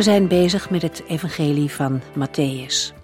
We 0.00 0.06
zijn 0.06 0.28
bezig 0.28 0.70
met 0.70 0.82
het 0.82 1.02
evangelie 1.06 1.70
van 1.70 2.00
Matthäus. 2.00 2.94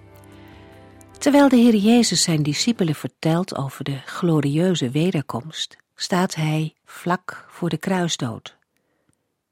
Terwijl 1.18 1.48
de 1.48 1.56
Heer 1.56 1.74
Jezus 1.74 2.22
zijn 2.22 2.42
discipelen 2.42 2.94
vertelt 2.94 3.56
over 3.56 3.84
de 3.84 3.98
glorieuze 4.04 4.90
wederkomst, 4.90 5.76
staat 5.94 6.34
hij 6.34 6.74
vlak 6.84 7.46
voor 7.48 7.68
de 7.68 7.76
kruisdood. 7.76 8.56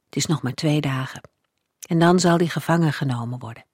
Het 0.04 0.16
is 0.16 0.26
nog 0.26 0.42
maar 0.42 0.54
twee 0.54 0.80
dagen. 0.80 1.20
En 1.88 1.98
dan 1.98 2.20
zal 2.20 2.36
hij 2.36 2.46
gevangen 2.46 2.92
genomen 2.92 3.38
worden. 3.38 3.64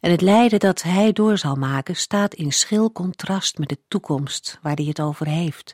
En 0.00 0.10
het 0.10 0.20
lijden 0.20 0.58
dat 0.60 0.82
hij 0.82 1.12
door 1.12 1.38
zal 1.38 1.54
maken 1.54 1.96
staat 1.96 2.34
in 2.34 2.52
schil 2.52 2.92
contrast 2.92 3.58
met 3.58 3.68
de 3.68 3.78
toekomst 3.88 4.58
waar 4.60 4.76
hij 4.76 4.84
het 4.84 5.00
over 5.00 5.26
heeft. 5.26 5.72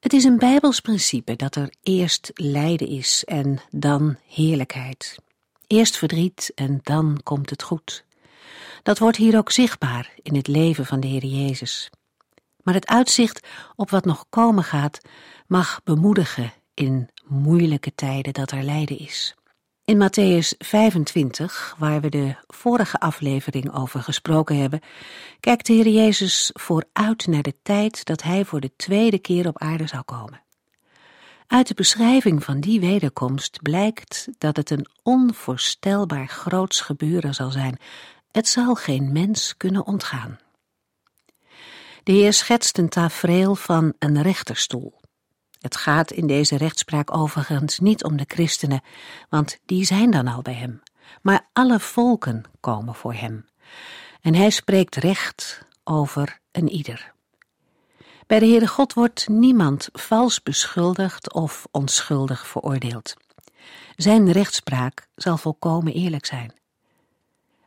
Het 0.00 0.12
is 0.12 0.24
een 0.24 0.38
Bijbels 0.38 0.80
principe 0.80 1.36
dat 1.36 1.54
er 1.54 1.74
eerst 1.82 2.30
lijden 2.34 2.88
is 2.88 3.24
en 3.24 3.60
dan 3.70 4.16
heerlijkheid. 4.26 5.18
Eerst 5.66 5.96
verdriet 5.96 6.52
en 6.54 6.80
dan 6.82 7.20
komt 7.22 7.50
het 7.50 7.62
goed. 7.62 8.04
Dat 8.82 8.98
wordt 8.98 9.16
hier 9.16 9.36
ook 9.36 9.50
zichtbaar 9.50 10.12
in 10.22 10.34
het 10.34 10.46
leven 10.46 10.86
van 10.86 11.00
de 11.00 11.06
Heer 11.06 11.24
Jezus. 11.24 11.90
Maar 12.62 12.74
het 12.74 12.86
uitzicht 12.86 13.46
op 13.76 13.90
wat 13.90 14.04
nog 14.04 14.24
komen 14.28 14.64
gaat 14.64 15.00
mag 15.46 15.80
bemoedigen 15.84 16.52
in 16.74 17.08
moeilijke 17.24 17.94
tijden 17.94 18.32
dat 18.32 18.50
er 18.50 18.62
lijden 18.62 18.98
is. 18.98 19.34
In 19.86 19.98
Matthäus 19.98 20.54
25, 20.58 21.74
waar 21.78 22.00
we 22.00 22.08
de 22.08 22.34
vorige 22.46 22.98
aflevering 22.98 23.74
over 23.74 24.02
gesproken 24.02 24.56
hebben, 24.56 24.80
kijkt 25.40 25.66
de 25.66 25.72
Heer 25.72 25.88
Jezus 25.88 26.50
vooruit 26.54 27.26
naar 27.26 27.42
de 27.42 27.54
tijd 27.62 28.04
dat 28.04 28.22
Hij 28.22 28.44
voor 28.44 28.60
de 28.60 28.72
tweede 28.76 29.18
keer 29.18 29.46
op 29.46 29.58
aarde 29.58 29.86
zal 29.86 30.04
komen. 30.04 30.42
Uit 31.46 31.68
de 31.68 31.74
beschrijving 31.74 32.44
van 32.44 32.60
die 32.60 32.80
wederkomst 32.80 33.62
blijkt 33.62 34.28
dat 34.38 34.56
het 34.56 34.70
een 34.70 34.86
onvoorstelbaar 35.02 36.28
groots 36.28 36.80
gebeuren 36.80 37.34
zal 37.34 37.50
zijn. 37.50 37.78
Het 38.32 38.48
zal 38.48 38.74
geen 38.74 39.12
mens 39.12 39.56
kunnen 39.56 39.86
ontgaan. 39.86 40.38
De 42.02 42.12
Heer 42.12 42.32
schetst 42.32 42.78
een 42.78 42.88
tafereel 42.88 43.54
van 43.54 43.94
een 43.98 44.22
rechterstoel. 44.22 45.00
Het 45.66 45.76
gaat 45.76 46.10
in 46.10 46.26
deze 46.26 46.56
rechtspraak 46.56 47.16
overigens 47.16 47.78
niet 47.78 48.04
om 48.04 48.16
de 48.16 48.24
christenen, 48.26 48.80
want 49.28 49.58
die 49.64 49.84
zijn 49.84 50.10
dan 50.10 50.26
al 50.28 50.42
bij 50.42 50.54
hem. 50.54 50.82
Maar 51.22 51.48
alle 51.52 51.80
volken 51.80 52.44
komen 52.60 52.94
voor 52.94 53.14
hem. 53.14 53.44
En 54.20 54.34
hij 54.34 54.50
spreekt 54.50 54.96
recht 54.96 55.64
over 55.84 56.38
een 56.52 56.68
ieder. 56.68 57.12
Bij 58.26 58.38
de 58.38 58.46
Heere 58.46 58.66
God 58.66 58.92
wordt 58.92 59.28
niemand 59.28 59.88
vals 59.92 60.42
beschuldigd 60.42 61.32
of 61.32 61.66
onschuldig 61.70 62.46
veroordeeld. 62.46 63.14
Zijn 63.96 64.32
rechtspraak 64.32 65.08
zal 65.14 65.36
volkomen 65.36 65.92
eerlijk 65.92 66.26
zijn. 66.26 66.52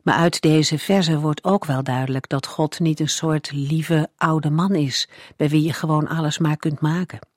Maar 0.02 0.16
uit 0.16 0.42
deze 0.42 0.78
verse 0.80 1.20
wordt 1.20 1.44
ook 1.44 1.66
wel 1.66 1.84
duidelijk 1.84 2.30
dat 2.30 2.48
God 2.48 2.80
niet 2.80 3.00
een 3.00 3.10
soort 3.10 3.52
lieve 3.52 4.10
oude 4.18 4.50
man 4.50 4.76
is, 4.76 5.08
bij 5.36 5.50
wie 5.50 5.64
je 5.64 5.74
gewoon 5.74 6.08
alles 6.08 6.38
maar 6.38 6.58
kunt 6.58 6.82
maken. 6.82 7.29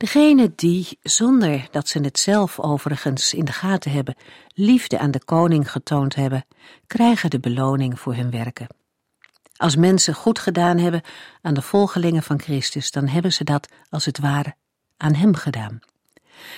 Degene 0.00 0.52
die, 0.54 0.98
zonder 1.02 1.68
dat 1.70 1.88
ze 1.88 2.00
het 2.00 2.18
zelf 2.18 2.60
overigens 2.60 3.34
in 3.34 3.44
de 3.44 3.52
gaten 3.52 3.90
hebben, 3.90 4.16
liefde 4.54 4.98
aan 4.98 5.10
de 5.10 5.24
koning 5.24 5.70
getoond 5.70 6.14
hebben, 6.14 6.44
krijgen 6.86 7.30
de 7.30 7.40
beloning 7.40 8.00
voor 8.00 8.14
hun 8.14 8.30
werken. 8.30 8.66
Als 9.56 9.76
mensen 9.76 10.14
goed 10.14 10.38
gedaan 10.38 10.78
hebben 10.78 11.02
aan 11.42 11.54
de 11.54 11.62
volgelingen 11.62 12.22
van 12.22 12.40
Christus, 12.40 12.90
dan 12.90 13.08
hebben 13.08 13.32
ze 13.32 13.44
dat, 13.44 13.68
als 13.90 14.04
het 14.04 14.18
ware, 14.18 14.54
aan 14.96 15.14
Hem 15.14 15.34
gedaan. 15.34 15.80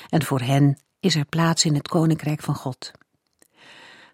En 0.08 0.22
voor 0.22 0.40
hen 0.40 0.78
is 1.00 1.14
er 1.14 1.24
plaats 1.24 1.64
in 1.64 1.74
het 1.74 1.88
koninkrijk 1.88 2.40
van 2.40 2.54
God. 2.54 2.90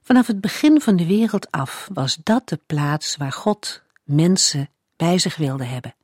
Vanaf 0.03 0.27
het 0.27 0.41
begin 0.41 0.81
van 0.81 0.97
de 0.97 1.07
wereld 1.07 1.51
af 1.51 1.89
was 1.93 2.19
dat 2.23 2.49
de 2.49 2.61
plaats 2.67 3.17
waar 3.17 3.33
God 3.33 3.83
mensen 4.05 4.71
bij 4.97 5.19
zich 5.19 5.37
wilde 5.37 5.65
hebben. 5.65 5.95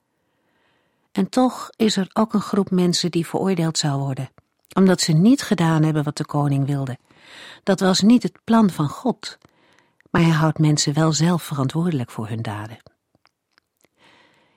En 1.14 1.28
toch 1.28 1.70
is 1.76 1.96
er 1.96 2.10
ook 2.12 2.34
een 2.34 2.40
groep 2.40 2.70
mensen 2.70 3.10
die 3.10 3.26
veroordeeld 3.26 3.78
zou 3.78 4.00
worden, 4.00 4.30
omdat 4.72 5.00
ze 5.00 5.12
niet 5.12 5.42
gedaan 5.42 5.82
hebben 5.82 6.04
wat 6.04 6.16
de 6.16 6.24
koning 6.24 6.66
wilde. 6.66 6.98
Dat 7.62 7.80
was 7.80 8.00
niet 8.00 8.22
het 8.22 8.38
plan 8.44 8.70
van 8.70 8.88
God, 8.88 9.38
maar 10.10 10.22
hij 10.22 10.30
houdt 10.30 10.58
mensen 10.58 10.94
wel 10.94 11.12
zelf 11.12 11.42
verantwoordelijk 11.42 12.10
voor 12.10 12.28
hun 12.28 12.42
daden. 12.42 12.78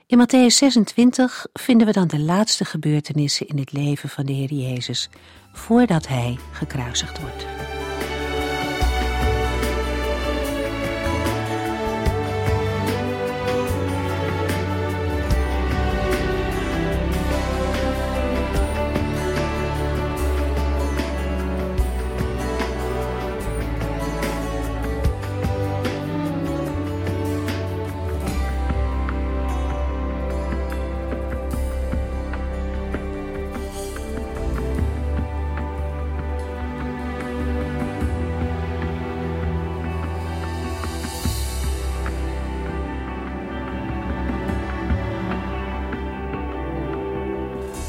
In 0.05 0.25
Matthäus 0.25 0.53
26 0.53 1.45
vinden 1.53 1.87
we 1.87 1.93
dan 1.93 2.07
de 2.07 2.19
laatste 2.19 2.65
gebeurtenissen 2.65 3.47
in 3.47 3.57
het 3.57 3.71
leven 3.71 4.09
van 4.09 4.25
de 4.25 4.33
Heer 4.33 4.53
Jezus, 4.53 5.09
voordat 5.53 6.07
hij 6.07 6.37
gekruisigd 6.51 7.21
wordt. 7.21 7.45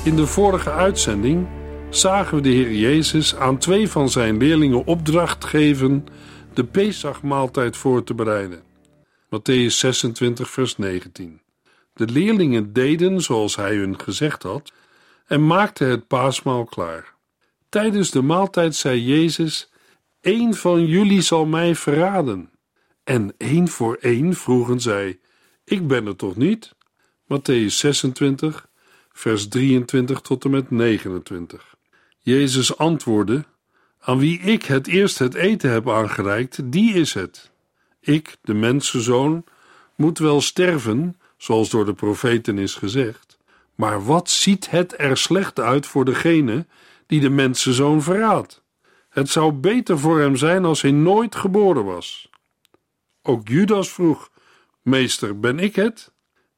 In 0.09 0.17
de 0.17 0.27
vorige 0.27 0.71
uitzending 0.71 1.49
zagen 1.91 2.37
we 2.37 2.43
de 2.43 2.49
Heer 2.49 2.73
Jezus 2.73 3.37
aan 3.37 3.59
twee 3.59 3.89
van 3.89 4.09
zijn 4.09 4.37
leerlingen 4.37 4.87
opdracht 4.87 5.45
geven 5.45 6.07
de 6.55 6.65
Pesachmaaltijd 6.65 7.77
voor 7.77 8.05
te 8.05 8.15
bereiden. 8.15 8.63
Matthäus 9.27 9.67
26, 9.67 10.51
vers 10.51 10.77
19. 10.77 11.41
De 11.95 12.07
leerlingen 12.07 12.73
deden 12.73 13.21
zoals 13.21 13.57
hij 13.57 13.77
hun 13.77 14.01
gezegd 14.01 14.43
had 14.43 14.73
en 15.27 15.47
maakten 15.47 15.89
het 15.89 16.07
paasmaal 16.07 16.65
klaar. 16.65 17.15
Tijdens 17.69 18.11
de 18.11 18.23
maaltijd 18.23 18.75
zei 18.75 19.05
Jezus: 19.05 19.71
Eén 20.21 20.55
van 20.55 20.87
jullie 20.87 21.21
zal 21.21 21.47
mij 21.47 21.75
verraden. 21.75 22.51
En 23.05 23.35
één 23.37 23.69
voor 23.69 23.97
één 24.01 24.35
vroegen 24.35 24.81
zij: 24.81 25.19
Ik 25.65 25.87
ben 25.87 26.07
het 26.07 26.19
toch 26.19 26.37
niet? 26.37 26.75
Matthäus 27.25 27.75
26, 27.75 28.68
vers 29.19 29.49
23 29.49 30.21
tot 30.21 30.45
en 30.45 30.51
met 30.51 30.71
29. 30.71 31.77
Jezus 32.19 32.77
antwoordde: 32.77 33.45
Aan 34.01 34.19
wie 34.19 34.41
ik 34.41 34.65
het 34.65 34.87
eerst 34.87 35.19
het 35.19 35.35
eten 35.35 35.71
heb 35.71 35.91
aangereikt, 35.91 36.73
die 36.73 36.95
is 36.95 37.15
het. 37.15 37.51
Ik, 38.01 38.37
de 38.43 38.55
mensenzoon, 38.55 39.45
moet 39.95 40.19
wel 40.19 40.41
sterven, 40.41 41.17
zoals 41.37 41.71
door 41.71 41.85
de 41.85 41.95
profeten 41.95 42.59
is 42.59 42.75
gezegd. 42.75 43.39
Maar 43.75 44.05
wat 44.05 44.31
ziet 44.31 44.71
het 44.71 44.95
er 45.01 45.17
slecht 45.17 45.61
uit 45.61 45.87
voor 45.87 46.05
degene 46.05 46.67
die 47.07 47.21
de 47.21 47.31
mensenzoon 47.31 48.03
verraadt? 48.03 48.63
Het 49.09 49.31
zou 49.31 49.53
beter 49.53 49.99
voor 49.99 50.21
hem 50.21 50.37
zijn 50.37 50.65
als 50.65 50.83
hij 50.83 50.93
nooit 50.93 51.35
geboren 51.35 51.85
was. 51.85 52.31
Ook 53.23 53.49
Judas 53.49 53.93
vroeg: 53.93 54.31
Meester, 54.83 55.41
ben 55.41 55.59
ik 55.59 55.77
het? 55.77 56.13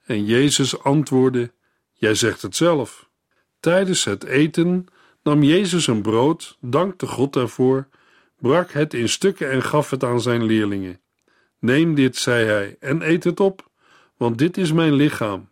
En 0.05 0.25
Jezus 0.25 0.83
antwoordde: 0.83 1.51
Jij 2.01 2.15
zegt 2.15 2.43
het 2.43 2.57
zelf. 2.57 3.09
Tijdens 3.61 4.05
het 4.05 4.25
eten 4.25 4.87
nam 5.23 5.43
Jezus 5.43 5.87
een 5.87 6.03
brood, 6.03 6.57
dankte 6.61 7.07
God 7.07 7.33
daarvoor, 7.33 7.89
brak 8.39 8.71
het 8.71 8.95
in 8.95 9.09
stukken 9.09 9.51
en 9.51 9.63
gaf 9.63 9.91
het 9.91 10.05
aan 10.05 10.21
zijn 10.21 10.45
leerlingen. 10.45 11.01
Neem 11.59 11.95
dit, 11.95 12.17
zei 12.17 12.47
hij, 12.47 12.77
en 12.79 13.11
eet 13.11 13.25
het 13.25 13.41
op, 13.41 13.71
want 14.17 14.39
dit 14.39 14.57
is 14.57 14.73
mijn 14.73 14.93
lichaam. 14.93 15.49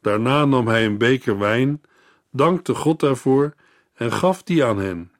Daarna 0.00 0.44
nam 0.44 0.68
hij 0.68 0.84
een 0.84 0.98
beker 0.98 1.38
wijn, 1.38 1.82
dankte 2.30 2.74
God 2.74 3.00
daarvoor 3.00 3.54
en 3.94 4.12
gaf 4.12 4.42
die 4.42 4.64
aan 4.64 4.78
hen. 4.78 5.12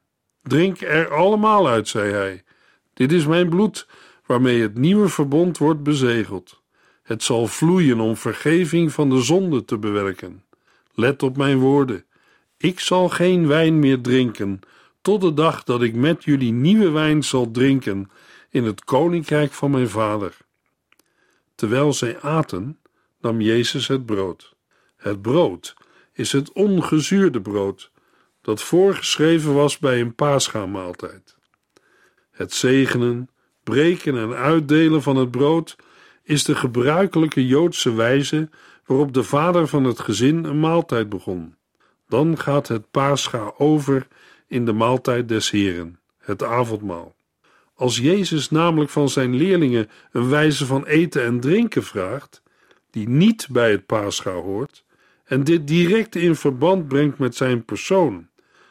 Drink 0.43 0.81
er 0.81 1.11
allemaal 1.11 1.69
uit, 1.69 1.89
zei 1.89 2.13
hij. 2.13 2.45
Dit 2.95 3.13
is 3.13 3.27
mijn 3.27 3.49
bloed, 3.49 3.89
waarmee 4.27 4.63
het 4.63 4.79
nieuwe 4.79 5.09
verbond 5.09 5.59
wordt 5.59 5.83
bezegeld. 5.83 6.63
Het 7.03 7.23
zal 7.23 7.47
vloeien 7.47 8.01
om 8.01 8.17
vergeving 8.17 8.93
van 8.93 9.11
de 9.11 9.21
zonde 9.21 9.65
te 9.65 9.79
bewerken. 9.79 10.45
Let 10.99 11.23
op 11.23 11.37
mijn 11.37 11.59
woorden. 11.59 12.05
Ik 12.57 12.81
zal 12.81 13.09
geen 13.09 13.47
wijn 13.47 13.79
meer 13.79 14.01
drinken, 14.01 14.61
tot 15.03 15.21
de 15.21 15.35
dag 15.35 15.65
dat 15.65 15.83
ik 15.83 15.95
met 15.95 16.25
jullie 16.25 16.53
nieuwe 16.53 16.91
wijn 16.91 17.25
zal 17.25 17.51
drinken 17.51 18.11
in 18.51 18.65
het 18.65 18.85
koninkrijk 18.85 19.53
van 19.53 19.71
mijn 19.71 19.89
vader. 19.89 20.37
Terwijl 21.55 21.93
zij 21.93 22.21
aten, 22.21 22.79
nam 23.21 23.41
Jezus 23.41 23.87
het 23.87 24.07
brood. 24.07 24.57
Het 24.97 25.23
brood 25.23 25.77
is 26.13 26.33
het 26.33 26.53
ongezuurde 26.53 27.41
brood 27.41 27.91
dat 28.41 28.63
voorgeschreven 28.63 29.55
was 29.55 29.79
bij 29.79 30.01
een 30.01 30.15
paaschaamaaltijd. 30.15 31.37
Het 32.31 32.53
zegenen, 32.53 33.29
breken 33.63 34.17
en 34.17 34.35
uitdelen 34.35 35.03
van 35.03 35.17
het 35.17 35.31
brood 35.31 35.77
is 36.23 36.45
de 36.45 36.55
gebruikelijke 36.55 37.47
Joodse 37.47 37.95
wijze 37.95 38.49
waarop 38.87 39.13
de 39.13 39.23
vader 39.23 39.69
van 39.69 39.85
het 39.85 40.01
gezin 40.01 40.45
een 40.45 40.61
maaltijd 40.61 41.09
begon. 41.09 41.55
Dan 42.09 42.39
gaat 42.39 42.69
het 42.69 42.91
paascha 42.91 43.53
over 43.57 44.07
in 44.47 44.65
de 44.65 44.73
maaltijd 44.73 45.29
des 45.29 45.51
Heren, 45.51 46.01
het 46.19 46.43
avondmaal. 46.43 47.15
Als 47.75 47.99
Jezus 47.99 48.51
namelijk 48.51 48.91
van 48.91 49.09
zijn 49.09 49.35
leerlingen 49.35 49.91
een 50.13 50.29
wijze 50.29 50.67
van 50.67 50.87
eten 50.87 51.25
en 51.25 51.41
drinken 51.41 51.83
vraagt, 51.83 52.43
die 52.91 53.09
niet 53.09 53.49
bij 53.51 53.71
het 53.71 53.87
paascha 53.87 54.33
hoort, 54.33 54.85
en 55.25 55.45
dit 55.45 55.67
direct 55.67 56.15
in 56.15 56.37
verband 56.37 56.89
brengt 56.89 57.19
met 57.19 57.37
zijn 57.37 57.65
persoon, 57.65 58.29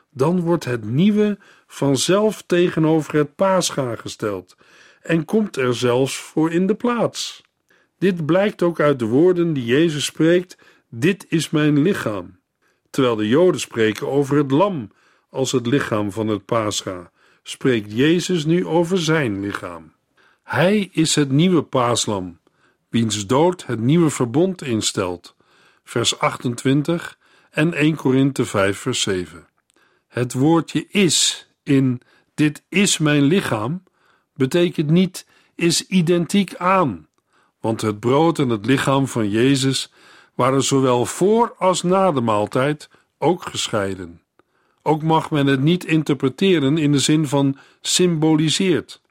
dan 0.09 0.39
wordt 0.39 0.65
het 0.65 0.85
nieuwe 0.85 1.37
vanzelf 1.67 2.41
tegenover 2.41 3.15
het 3.15 3.35
paascha 3.35 3.95
gesteld 3.95 4.55
en 5.01 5.25
komt 5.25 5.57
er 5.57 5.75
zelfs 5.75 6.17
voor 6.17 6.51
in 6.51 6.67
de 6.67 6.75
plaats. 6.75 7.43
Dit 7.97 8.25
blijkt 8.25 8.61
ook 8.61 8.79
uit 8.79 8.99
de 8.99 9.05
woorden 9.05 9.53
die 9.53 9.65
Jezus 9.65 10.05
spreekt: 10.05 10.57
Dit 10.89 11.25
is 11.29 11.49
mijn 11.49 11.81
lichaam. 11.81 12.39
Terwijl 12.89 13.15
de 13.15 13.27
Joden 13.27 13.59
spreken 13.59 14.07
over 14.07 14.37
het 14.37 14.51
lam 14.51 14.91
als 15.29 15.51
het 15.51 15.67
lichaam 15.67 16.11
van 16.11 16.27
het 16.27 16.45
Pascha, 16.45 17.11
spreekt 17.43 17.91
Jezus 17.91 18.45
nu 18.45 18.65
over 18.65 18.99
zijn 18.99 19.39
lichaam. 19.39 19.93
Hij 20.43 20.89
is 20.91 21.15
het 21.15 21.31
nieuwe 21.31 21.63
paaslam, 21.63 22.39
wiens 22.89 23.25
dood 23.25 23.65
het 23.65 23.79
nieuwe 23.79 24.09
verbond 24.09 24.61
instelt. 24.61 25.35
Vers 25.83 26.19
28 26.19 27.17
en 27.51 27.73
1 27.73 27.95
Korinthe 27.95 28.45
5 28.45 28.77
vers 28.77 29.01
7. 29.01 29.47
Het 30.07 30.33
woordje 30.33 30.85
is 30.89 31.47
in 31.63 32.01
dit 32.33 32.63
is 32.69 32.97
mijn 32.97 33.23
lichaam 33.23 33.83
betekent 34.35 34.89
niet 34.89 35.25
is 35.55 35.87
identiek 35.87 36.55
aan, 36.55 37.07
want 37.65 37.81
het 37.81 37.99
brood 37.99 38.39
en 38.39 38.49
het 38.49 38.65
lichaam 38.65 39.07
van 39.07 39.29
Jezus 39.29 39.91
waren 40.35 40.63
zowel 40.63 41.05
voor 41.05 41.55
als 41.57 41.83
na 41.83 42.11
de 42.11 42.21
maaltijd 42.21 42.89
ook 43.17 43.45
gescheiden. 43.45 44.21
Ook 44.81 45.01
mag 45.01 45.31
men 45.31 45.47
het 45.47 45.61
niet 45.61 45.85
interpreteren 45.85 46.77
in 46.77 46.91
de 46.91 46.99
zin 46.99 47.27
van 47.27 47.57
symboliseert, 47.81 49.01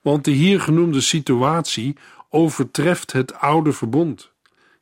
want 0.00 0.24
de 0.24 0.30
hier 0.30 0.60
genoemde 0.60 1.00
situatie 1.00 1.96
overtreft 2.30 3.12
het 3.12 3.34
oude 3.34 3.72
verbond. 3.72 4.30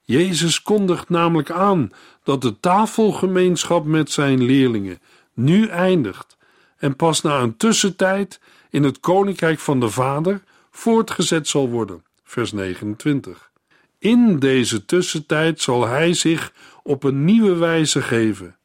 Jezus 0.03 0.63
kondigt 0.63 1.09
namelijk 1.09 1.51
aan 1.51 1.91
dat 2.23 2.43
de 2.43 2.61
tafelgemeenschap 2.61 3.85
met 3.85 4.11
zijn 4.11 4.43
leerlingen 4.43 4.99
nu 5.35 5.67
eindigt 5.67 6.37
en 6.77 6.97
pas 6.97 7.23
na 7.23 7.41
een 7.41 7.57
tussentijd 7.57 8.41
in 8.71 8.83
het 8.83 9.01
koninkrijk 9.01 9.59
van 9.59 9.81
de 9.81 9.91
Vader 9.91 10.43
voortgezet 10.71 11.49
zal 11.49 11.69
worden. 11.69 12.06
Vers 12.29 12.53
29. 12.53 13.51
In 13.99 14.39
deze 14.39 14.85
tussentijd 14.85 15.61
zal 15.61 15.87
hij 15.87 16.13
zich 16.13 16.53
op 16.83 17.05
een 17.05 17.25
nieuwe 17.25 17.55
wijze 17.55 18.03
geven. 18.03 18.57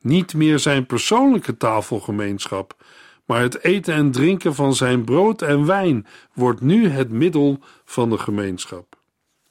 Niet 0.00 0.34
meer 0.34 0.58
zijn 0.58 0.86
persoonlijke 0.86 1.56
tafelgemeenschap, 1.56 2.76
maar 3.24 3.40
het 3.40 3.64
eten 3.64 3.94
en 3.94 4.10
drinken 4.10 4.54
van 4.54 4.74
zijn 4.74 5.04
brood 5.04 5.42
en 5.42 5.66
wijn 5.66 6.06
wordt 6.32 6.60
nu 6.60 6.88
het 6.88 7.10
middel 7.10 7.58
van 7.84 8.10
de 8.10 8.18
gemeenschap. 8.18 8.96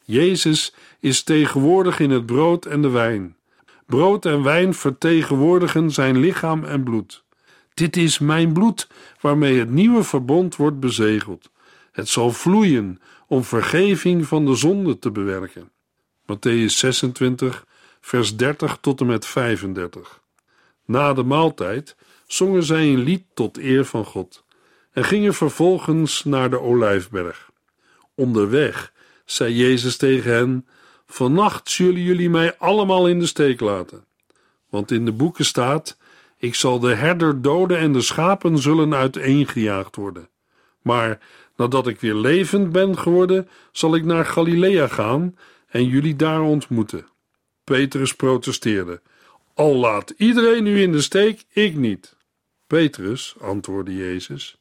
Jezus 0.04 0.74
is 1.00 1.24
tegenwoordig 1.24 2.00
in 2.00 2.12
het 2.12 2.25
brood 2.25 2.66
en 2.66 2.81
de 2.81 2.90
wijn. 2.90 3.36
Brood 3.86 4.25
en 4.25 4.44
wijn 4.44 4.74
vertegenwoordigen 4.74 5.92
zijn 5.92 6.18
lichaam 6.18 6.64
en 6.64 6.84
bloed. 6.84 7.24
Dit 7.74 7.98
is 7.98 8.19
mijn 8.19 8.54
bloed, 8.54 8.88
waarmee 9.22 9.60
het 9.60 9.69
nieuwe 9.69 10.04
verbond 10.04 10.56
wordt 10.56 10.80
bezegeld. 10.80 11.50
Het 11.92 12.10
zal 12.10 12.31
vloeien 12.31 13.00
om 13.27 13.44
vergeving 13.44 14.25
van 14.25 14.45
de 14.45 14.56
zonde 14.56 15.00
te 15.00 15.12
bewerken. 15.12 15.71
Matthäus 16.21 16.65
26, 16.65 17.65
vers 18.01 18.35
30 18.35 18.77
tot 18.81 19.00
en 19.00 19.06
met 19.06 19.25
35. 19.25 20.21
Na 20.85 21.13
de 21.13 21.24
maaltijd 21.24 21.95
zongen 22.27 22.63
zij 22.63 22.83
een 22.83 23.03
lied 23.03 23.24
tot 23.33 23.57
eer 23.57 23.85
van 23.85 24.06
God 24.06 24.45
en 24.91 25.03
gingen 25.03 25.33
vervolgens 25.33 26.24
naar 26.24 26.50
de 26.50 26.59
olijfberg. 26.59 27.50
Onderweg 28.15 28.94
zei 29.25 29.53
Jezus 29.53 29.97
tegen 29.97 30.31
hen: 30.31 30.68
Vannacht 31.07 31.69
zullen 31.69 32.01
jullie 32.01 32.30
mij 32.30 32.57
allemaal 32.57 33.07
in 33.07 33.19
de 33.19 33.25
steek 33.25 33.59
laten. 33.59 34.06
Want 34.69 34.91
in 34.91 35.06
de 35.06 35.12
boeken 35.12 35.45
staat: 35.45 35.97
Ik 36.38 36.56
zal 36.56 36.80
de 36.80 36.94
herder 36.94 37.41
doden 37.41 37.77
en 37.77 37.91
de 37.94 38.01
schapen 38.01 38.57
zullen 38.57 38.95
uiteengejaagd 38.95 39.95
worden. 39.95 40.30
Maar 40.81 41.19
nadat 41.57 41.88
ik 41.88 42.00
weer 42.00 42.15
levend 42.15 42.71
ben 42.71 42.98
geworden, 42.98 43.50
zal 43.71 43.95
ik 43.95 44.04
naar 44.04 44.25
Galilea 44.25 44.88
gaan 44.88 45.36
en 45.68 45.86
jullie 45.86 46.15
daar 46.15 46.42
ontmoeten. 46.42 47.07
Petrus 47.63 48.15
protesteerde: 48.15 49.01
Al 49.54 49.75
laat 49.75 50.13
iedereen 50.18 50.65
u 50.65 50.81
in 50.81 50.92
de 50.92 51.01
steek, 51.01 51.44
ik 51.50 51.75
niet. 51.75 52.15
Petrus, 52.68 53.36
antwoordde 53.39 53.95
Jezus, 53.95 54.57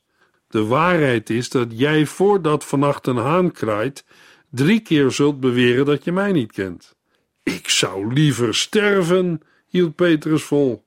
de 0.49 0.65
waarheid 0.65 1.31
is 1.31 1.49
dat 1.49 1.69
jij 1.71 2.07
voordat 2.07 2.65
vannacht 2.65 3.07
een 3.07 3.17
haan 3.17 3.53
kraait, 3.53 4.05
drie 4.51 4.81
keer 4.81 5.11
zult 5.11 5.41
beweren 5.41 5.85
dat 5.85 6.05
je 6.05 6.13
mij 6.13 6.33
niet 6.33 6.53
kent. 6.53 6.95
Ik 7.43 7.69
zou 7.69 8.13
liever 8.13 8.55
sterven, 8.55 9.41
hield 9.67 9.95
Petrus 9.95 10.43
vol. 10.43 10.85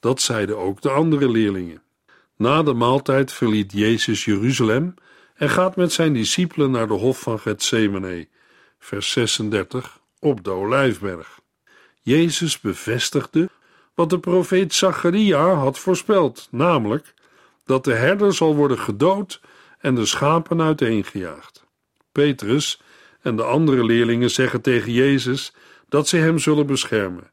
Dat 0.00 0.20
zeiden 0.20 0.58
ook 0.58 0.80
de 0.80 0.90
andere 0.90 1.28
leerlingen. 1.28 1.82
Na 2.36 2.62
de 2.62 2.72
maaltijd 2.72 3.32
verliet 3.32 3.72
Jezus 3.72 4.24
Jeruzalem 4.24 4.94
en 5.42 5.50
gaat 5.50 5.76
met 5.76 5.92
zijn 5.92 6.12
discipelen 6.12 6.70
naar 6.70 6.86
de 6.86 6.94
hof 6.94 7.20
van 7.20 7.38
Gethsemane, 7.38 8.28
vers 8.78 9.10
36, 9.10 10.00
op 10.18 10.44
de 10.44 10.50
Olijfberg. 10.50 11.40
Jezus 12.02 12.60
bevestigde 12.60 13.48
wat 13.94 14.10
de 14.10 14.18
profeet 14.18 14.74
Zacharia 14.74 15.54
had 15.54 15.78
voorspeld, 15.78 16.48
namelijk 16.50 17.14
dat 17.64 17.84
de 17.84 17.92
herder 17.92 18.34
zal 18.34 18.56
worden 18.56 18.78
gedood 18.78 19.40
en 19.78 19.94
de 19.94 20.06
schapen 20.06 20.62
uiteengejaagd. 20.62 21.64
Petrus 22.12 22.80
en 23.20 23.36
de 23.36 23.44
andere 23.44 23.84
leerlingen 23.84 24.30
zeggen 24.30 24.60
tegen 24.60 24.92
Jezus 24.92 25.54
dat 25.88 26.08
ze 26.08 26.16
hem 26.16 26.38
zullen 26.38 26.66
beschermen. 26.66 27.30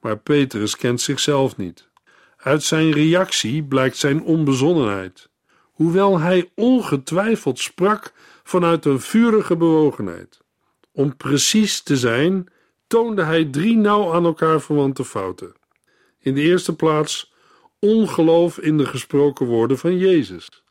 Maar 0.00 0.18
Petrus 0.18 0.76
kent 0.76 1.00
zichzelf 1.00 1.56
niet. 1.56 1.88
Uit 2.36 2.62
zijn 2.62 2.92
reactie 2.92 3.62
blijkt 3.62 3.96
zijn 3.96 4.22
onbezonnenheid, 4.22 5.28
hoewel 5.78 6.18
hij 6.18 6.50
ongetwijfeld 6.54 7.58
sprak 7.58 8.12
vanuit 8.42 8.84
een 8.84 9.00
vurige 9.00 9.56
bewogenheid. 9.56 10.40
Om 10.92 11.16
precies 11.16 11.82
te 11.82 11.96
zijn, 11.96 12.46
toonde 12.86 13.22
hij 13.22 13.44
drie 13.44 13.76
nauw 13.76 14.12
aan 14.12 14.24
elkaar 14.24 14.60
verwante 14.60 15.04
fouten. 15.04 15.54
In 16.18 16.34
de 16.34 16.40
eerste 16.40 16.76
plaats 16.76 17.32
ongeloof 17.78 18.58
in 18.58 18.78
de 18.78 18.86
gesproken 18.86 19.46
woorden 19.46 19.78
van 19.78 19.96
Jezus. 19.98 20.62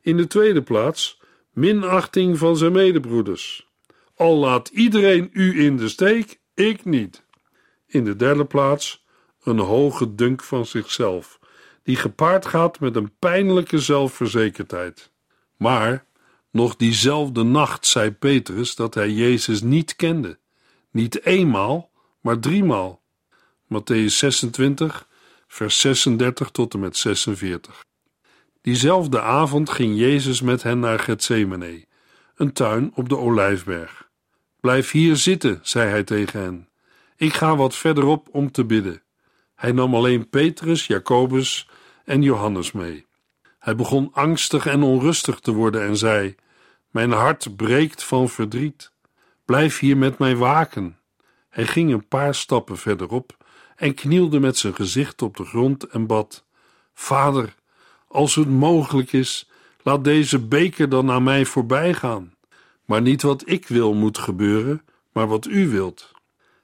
In 0.00 0.16
de 0.16 0.26
tweede 0.26 0.62
plaats 0.62 1.20
minachting 1.52 2.38
van 2.38 2.56
zijn 2.56 2.72
medebroeders. 2.72 3.68
Al 4.14 4.36
laat 4.36 4.68
iedereen 4.68 5.30
u 5.32 5.64
in 5.64 5.76
de 5.76 5.88
steek, 5.88 6.40
ik 6.54 6.84
niet. 6.84 7.22
In 7.86 8.04
de 8.04 8.16
derde 8.16 8.44
plaats 8.44 9.06
een 9.42 9.58
hoge 9.58 10.14
dunk 10.14 10.42
van 10.42 10.66
zichzelf, 10.66 11.38
die 11.86 11.96
gepaard 11.96 12.46
gaat 12.46 12.80
met 12.80 12.96
een 12.96 13.12
pijnlijke 13.18 13.78
zelfverzekerdheid. 13.78 15.10
Maar 15.56 16.04
nog 16.50 16.76
diezelfde 16.76 17.42
nacht 17.42 17.86
zei 17.86 18.10
Petrus 18.10 18.74
dat 18.74 18.94
hij 18.94 19.10
Jezus 19.10 19.62
niet 19.62 19.96
kende. 19.96 20.38
Niet 20.90 21.24
eenmaal, 21.24 21.90
maar 22.20 22.38
driemaal. 22.38 23.02
Matthäus 23.64 24.04
26, 24.06 25.08
vers 25.46 25.80
36 25.80 26.50
tot 26.50 26.74
en 26.74 26.80
met 26.80 26.96
46. 26.96 27.84
Diezelfde 28.62 29.20
avond 29.20 29.70
ging 29.70 29.98
Jezus 29.98 30.40
met 30.40 30.62
hen 30.62 30.78
naar 30.78 30.98
Gethsemane, 30.98 31.84
een 32.36 32.52
tuin 32.52 32.92
op 32.94 33.08
de 33.08 33.16
Olijfberg. 33.16 34.08
Blijf 34.60 34.90
hier 34.90 35.16
zitten, 35.16 35.60
zei 35.62 35.88
hij 35.88 36.04
tegen 36.04 36.40
hen. 36.40 36.68
Ik 37.16 37.34
ga 37.34 37.56
wat 37.56 37.76
verderop 37.76 38.28
om 38.32 38.50
te 38.50 38.64
bidden. 38.64 39.02
Hij 39.54 39.72
nam 39.72 39.94
alleen 39.94 40.28
Petrus, 40.28 40.86
Jacobus 40.86 41.68
en 42.06 42.22
Johannes 42.22 42.72
mee. 42.72 43.06
Hij 43.58 43.76
begon 43.76 44.10
angstig 44.12 44.66
en 44.66 44.82
onrustig 44.82 45.40
te 45.40 45.52
worden 45.52 45.82
en 45.82 45.96
zei: 45.96 46.34
Mijn 46.90 47.12
hart 47.12 47.56
breekt 47.56 48.04
van 48.04 48.28
verdriet. 48.28 48.92
Blijf 49.44 49.78
hier 49.78 49.96
met 49.96 50.18
mij 50.18 50.36
waken. 50.36 50.98
Hij 51.48 51.66
ging 51.66 51.92
een 51.92 52.08
paar 52.08 52.34
stappen 52.34 52.78
verderop 52.78 53.36
en 53.76 53.94
knielde 53.94 54.40
met 54.40 54.56
zijn 54.56 54.74
gezicht 54.74 55.22
op 55.22 55.36
de 55.36 55.44
grond 55.44 55.84
en 55.84 56.06
bad: 56.06 56.44
Vader, 56.94 57.54
als 58.08 58.34
het 58.34 58.48
mogelijk 58.48 59.12
is, 59.12 59.50
laat 59.82 60.04
deze 60.04 60.38
beker 60.38 60.88
dan 60.88 61.10
aan 61.10 61.22
mij 61.22 61.44
voorbij 61.44 61.94
gaan. 61.94 62.34
Maar 62.84 63.02
niet 63.02 63.22
wat 63.22 63.42
ik 63.44 63.68
wil 63.68 63.94
moet 63.94 64.18
gebeuren, 64.18 64.82
maar 65.12 65.26
wat 65.26 65.46
u 65.46 65.68
wilt. 65.68 66.12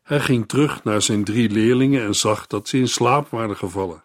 Hij 0.02 0.20
ging 0.20 0.48
terug 0.48 0.84
naar 0.84 1.02
zijn 1.02 1.24
drie 1.24 1.50
leerlingen 1.50 2.02
en 2.02 2.14
zag 2.14 2.46
dat 2.46 2.68
ze 2.68 2.78
in 2.78 2.88
slaap 2.88 3.28
waren 3.28 3.56
gevallen. 3.56 4.02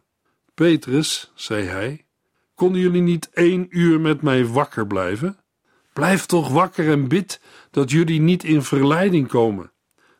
Petrus, 0.57 1.31
zei 1.35 1.65
hij, 1.65 2.05
konden 2.55 2.81
jullie 2.81 3.01
niet 3.01 3.29
één 3.29 3.67
uur 3.69 3.99
met 3.99 4.21
mij 4.21 4.45
wakker 4.45 4.87
blijven? 4.87 5.37
Blijf 5.93 6.25
toch 6.25 6.49
wakker 6.49 6.91
en 6.91 7.07
bid 7.07 7.41
dat 7.71 7.91
jullie 7.91 8.21
niet 8.21 8.43
in 8.43 8.61
verleiding 8.61 9.27
komen. 9.27 9.71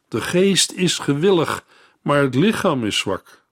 De 0.08 0.22
geest 0.22 0.72
is 0.72 1.00
gewillig, 1.00 1.66
maar 2.02 2.22
het 2.22 2.36
lichaam 2.36 2.86
is 2.86 2.98
zwak. 2.98 3.46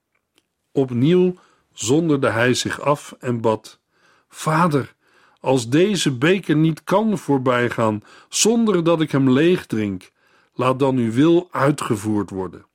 Opnieuw 0.72 1.36
zonderde 1.74 2.30
hij 2.30 2.54
zich 2.54 2.82
af 2.82 3.16
en 3.20 3.42
bad: 3.42 3.80
Vader, 4.28 4.96
als 5.40 5.70
deze 5.70 6.18
beker 6.18 6.56
niet 6.56 6.84
kan 6.84 7.18
voorbijgaan 7.18 8.04
zonder 8.30 8.84
dat 8.84 9.02
ik 9.02 9.12
hem 9.12 9.30
leeg 9.30 9.66
drink, 9.66 10.12
laat 10.54 10.80
dan 10.80 10.98
uw 10.98 11.12
wil 11.12 11.48
uitgevoerd 11.52 12.30
worden. 12.30 12.66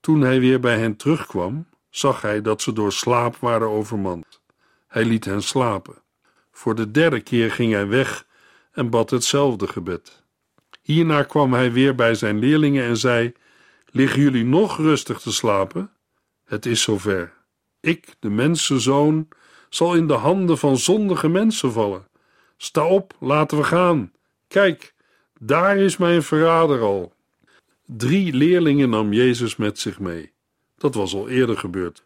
Toen 0.00 0.20
hij 0.20 0.40
weer 0.40 0.60
bij 0.60 0.78
hen 0.78 0.96
terugkwam, 0.96 1.66
zag 1.98 2.22
hij 2.22 2.40
dat 2.40 2.62
ze 2.62 2.72
door 2.72 2.92
slaap 2.92 3.36
waren 3.36 3.68
overmand. 3.68 4.40
Hij 4.86 5.04
liet 5.04 5.24
hen 5.24 5.42
slapen. 5.42 6.02
Voor 6.50 6.74
de 6.74 6.90
derde 6.90 7.20
keer 7.20 7.50
ging 7.50 7.72
hij 7.72 7.88
weg 7.88 8.26
en 8.72 8.90
bad 8.90 9.10
hetzelfde 9.10 9.66
gebed. 9.66 10.22
Hierna 10.82 11.22
kwam 11.22 11.52
hij 11.52 11.72
weer 11.72 11.94
bij 11.94 12.14
zijn 12.14 12.38
leerlingen 12.38 12.84
en 12.84 12.96
zei: 12.96 13.32
Liggen 13.86 14.22
jullie 14.22 14.44
nog 14.44 14.76
rustig 14.76 15.20
te 15.20 15.32
slapen? 15.32 15.90
Het 16.44 16.66
is 16.66 16.82
zover. 16.82 17.32
Ik, 17.80 18.14
de 18.18 18.30
mensenzoon, 18.30 19.28
zal 19.68 19.94
in 19.94 20.06
de 20.06 20.14
handen 20.14 20.58
van 20.58 20.76
zondige 20.76 21.28
mensen 21.28 21.72
vallen. 21.72 22.06
Sta 22.56 22.86
op, 22.86 23.14
laten 23.20 23.58
we 23.58 23.64
gaan. 23.64 24.12
Kijk, 24.48 24.94
daar 25.40 25.76
is 25.76 25.96
mijn 25.96 26.22
verrader 26.22 26.80
al. 26.80 27.12
Drie 27.84 28.32
leerlingen 28.32 28.90
nam 28.90 29.12
Jezus 29.12 29.56
met 29.56 29.78
zich 29.78 29.98
mee. 29.98 30.32
Dat 30.78 30.94
was 30.94 31.14
al 31.14 31.28
eerder 31.28 31.58
gebeurd. 31.58 32.02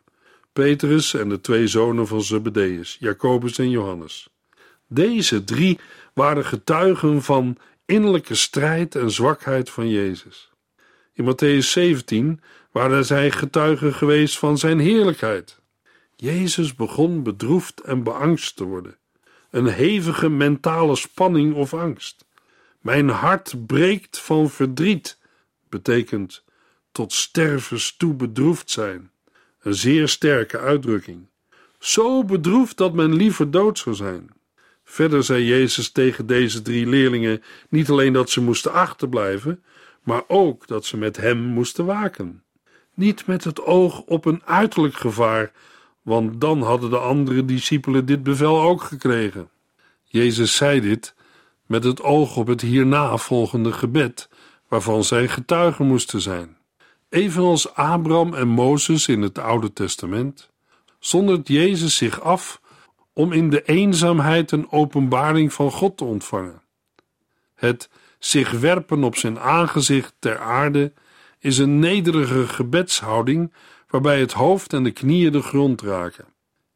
Petrus 0.53 1.15
en 1.15 1.29
de 1.29 1.41
twee 1.41 1.67
zonen 1.67 2.07
van 2.07 2.23
Zebedeus, 2.23 2.97
Jacobus 3.01 3.59
en 3.59 3.71
Johannes. 3.71 4.29
Deze 4.87 5.45
drie 5.45 5.79
waren 6.15 6.45
getuigen 6.45 7.23
van 7.23 7.57
innerlijke 7.87 8.35
strijd 8.35 8.95
en 8.95 9.11
zwakheid 9.11 9.71
van 9.71 9.89
Jezus. 9.89 10.51
In 11.13 11.25
Matthäus 11.25 11.67
17 11.67 12.41
waren 12.71 13.05
zij 13.05 13.31
getuigen 13.31 13.95
geweest 13.95 14.39
van 14.39 14.59
zijn 14.59 14.79
heerlijkheid. 14.79 15.61
Jezus 16.17 16.75
begon 16.75 17.23
bedroefd 17.23 17.81
en 17.81 18.03
beangst 18.03 18.57
te 18.57 18.65
worden. 18.65 18.97
Een 19.51 19.67
hevige 19.67 20.29
mentale 20.29 20.97
spanning 20.97 21.55
of 21.55 21.75
angst. 21.75 22.25
Mijn 22.81 23.09
hart 23.09 23.67
breekt 23.67 24.19
van 24.19 24.51
verdriet, 24.51 25.19
betekent 25.69 26.45
tot 26.93 27.13
stervens 27.13 27.97
toe 27.97 28.15
bedroefd 28.15 28.71
zijn. 28.71 29.11
Een 29.61 29.75
zeer 29.75 30.09
sterke 30.09 30.59
uitdrukking. 30.59 31.27
Zo 31.79 32.25
bedroefd 32.25 32.77
dat 32.77 32.93
men 32.93 33.15
liever 33.15 33.51
dood 33.51 33.79
zou 33.79 33.95
zijn. 33.95 34.31
Verder 34.85 35.25
zei 35.25 35.45
Jezus 35.45 35.91
tegen 35.91 36.27
deze 36.27 36.63
drie 36.63 36.87
leerlingen 36.87 37.43
niet 37.69 37.91
alleen 37.91 38.13
dat 38.13 38.31
ze 38.31 38.43
moesten 38.43 38.73
achterblijven, 38.73 39.63
maar 40.03 40.23
ook 40.27 40.67
dat 40.67 40.85
ze 40.85 40.97
met 40.97 41.17
hem 41.17 41.39
moesten 41.39 41.85
waken. 41.85 42.43
Niet 42.95 43.27
met 43.27 43.45
het 43.45 43.63
oog 43.63 44.01
op 44.01 44.25
een 44.25 44.43
uiterlijk 44.45 44.95
gevaar, 44.95 45.53
want 46.03 46.41
dan 46.41 46.63
hadden 46.63 46.91
de 46.91 46.99
andere 46.99 47.45
discipelen 47.45 48.07
dit 48.07 48.23
bevel 48.23 48.63
ook 48.63 48.83
gekregen. 48.83 49.51
Jezus 50.05 50.57
zei 50.57 50.81
dit 50.81 51.15
met 51.67 51.85
het 51.85 52.03
oog 52.03 52.37
op 52.37 52.47
het 52.47 52.61
hierna 52.61 53.17
volgende 53.17 53.73
gebed, 53.73 54.29
waarvan 54.69 55.05
zij 55.05 55.29
getuigen 55.29 55.87
moesten 55.87 56.21
zijn. 56.21 56.57
Evenals 57.13 57.75
Abraham 57.75 58.35
en 58.35 58.49
Mozes 58.49 59.09
in 59.09 59.23
het 59.23 59.39
Oude 59.39 59.73
Testament, 59.73 60.51
zondert 60.99 61.49
Jezus 61.49 61.97
zich 61.97 62.21
af 62.21 62.61
om 63.13 63.33
in 63.33 63.51
de 63.51 63.63
eenzaamheid 63.63 64.51
een 64.51 64.71
openbaring 64.71 65.53
van 65.53 65.71
God 65.71 65.97
te 65.97 66.05
ontvangen. 66.05 66.63
Het 67.55 67.91
zich 68.19 68.51
werpen 68.51 69.05
op 69.05 69.17
zijn 69.17 69.39
aangezicht 69.39 70.15
ter 70.19 70.39
aarde 70.39 70.93
is 71.39 71.59
een 71.59 71.79
nederige 71.79 72.49
gebedshouding 72.49 73.53
waarbij 73.89 74.21
het 74.21 74.33
hoofd 74.33 74.73
en 74.73 74.83
de 74.83 74.91
knieën 74.91 75.33
de 75.33 75.43
grond 75.43 75.81
raken. 75.81 76.27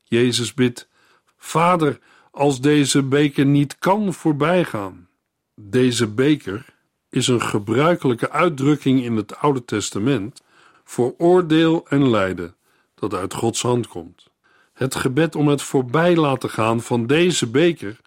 Jezus 0.02 0.55
bidt: 0.55 0.88
Vader, 1.37 1.99
als 2.31 2.61
deze 2.61 3.02
beker 3.02 3.47
niet 3.47 3.78
kan 3.78 4.14
voorbijgaan. 4.14 5.09
Deze 5.55 6.07
beker 6.07 6.75
is 7.10 7.28
een 7.28 7.42
gebruikelijke 7.42 8.30
uitdrukking 8.30 9.02
in 9.02 9.16
het 9.16 9.36
Oude 9.36 9.64
Testament 9.64 10.42
voor 10.84 11.14
oordeel 11.18 11.86
en 11.88 12.10
lijden 12.10 12.54
dat 12.94 13.14
uit 13.14 13.34
Gods 13.34 13.62
hand 13.62 13.88
komt. 13.88 14.30
Het 14.72 14.94
gebed 14.94 15.34
om 15.34 15.48
het 15.48 15.62
voorbij 15.62 16.16
laten 16.16 16.50
gaan 16.50 16.80
van 16.80 17.06
deze 17.06 17.50
beker 17.50 18.00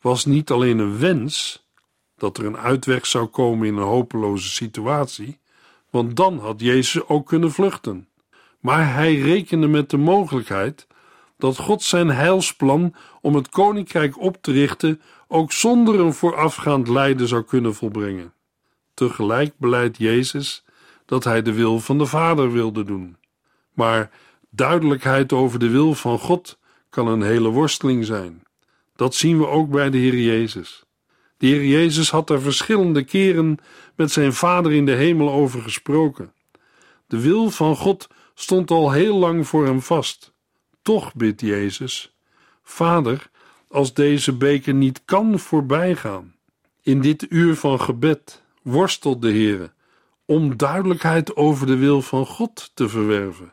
was 0.00 0.24
niet 0.24 0.50
alleen 0.50 0.78
een 0.78 0.98
wens 0.98 1.66
dat 2.16 2.38
er 2.38 2.44
een 2.44 2.56
uitweg 2.56 3.06
zou 3.06 3.26
komen 3.26 3.66
in 3.66 3.76
een 3.76 3.82
hopeloze 3.82 4.48
situatie, 4.48 5.38
want 5.90 6.16
dan 6.16 6.38
had 6.38 6.60
Jezus 6.60 7.06
ook 7.06 7.26
kunnen 7.26 7.52
vluchten. 7.52 8.08
Maar 8.60 8.94
hij 8.94 9.14
rekende 9.14 9.66
met 9.66 9.90
de 9.90 9.96
mogelijkheid 9.96 10.86
dat 11.38 11.56
God 11.56 11.82
zijn 11.82 12.08
heilsplan 12.08 12.94
om 13.20 13.34
het 13.34 13.48
koninkrijk 13.48 14.20
op 14.20 14.36
te 14.40 14.52
richten 14.52 15.00
ook 15.28 15.52
zonder 15.52 16.00
een 16.00 16.12
voorafgaand 16.14 16.88
lijden 16.88 17.28
zou 17.28 17.42
kunnen 17.42 17.74
volbrengen. 17.74 18.32
Tegelijk 18.94 19.52
beleidt 19.58 19.96
Jezus 19.96 20.64
dat 21.06 21.24
hij 21.24 21.42
de 21.42 21.52
wil 21.52 21.80
van 21.80 21.98
de 21.98 22.06
Vader 22.06 22.52
wilde 22.52 22.84
doen. 22.84 23.16
Maar 23.72 24.10
duidelijkheid 24.50 25.32
over 25.32 25.58
de 25.58 25.68
wil 25.68 25.94
van 25.94 26.18
God 26.18 26.58
kan 26.90 27.06
een 27.06 27.22
hele 27.22 27.48
worsteling 27.48 28.04
zijn. 28.04 28.42
Dat 28.96 29.14
zien 29.14 29.38
we 29.38 29.46
ook 29.46 29.70
bij 29.70 29.90
de 29.90 29.98
Heer 29.98 30.18
Jezus. 30.18 30.84
De 31.36 31.46
Heer 31.46 31.64
Jezus 31.64 32.10
had 32.10 32.30
er 32.30 32.40
verschillende 32.40 33.04
keren 33.04 33.58
met 33.94 34.10
zijn 34.10 34.32
Vader 34.32 34.72
in 34.72 34.86
de 34.86 34.92
hemel 34.92 35.30
over 35.30 35.62
gesproken. 35.62 36.32
De 37.06 37.20
wil 37.20 37.50
van 37.50 37.76
God 37.76 38.08
stond 38.34 38.70
al 38.70 38.92
heel 38.92 39.16
lang 39.16 39.46
voor 39.46 39.64
hem 39.64 39.82
vast. 39.82 40.32
Toch 40.82 41.14
bidt 41.14 41.40
Jezus: 41.40 42.16
Vader, 42.62 43.30
als 43.68 43.94
deze 43.94 44.36
beker 44.36 44.74
niet 44.74 45.02
kan 45.04 45.38
voorbijgaan. 45.38 46.34
In 46.82 47.00
dit 47.00 47.26
uur 47.28 47.56
van 47.56 47.80
gebed 47.80 48.43
worstelt 48.64 49.22
de 49.22 49.30
Heer 49.30 49.72
om 50.26 50.56
duidelijkheid 50.56 51.36
over 51.36 51.66
de 51.66 51.76
wil 51.76 52.02
van 52.02 52.26
God 52.26 52.70
te 52.74 52.88
verwerven. 52.88 53.52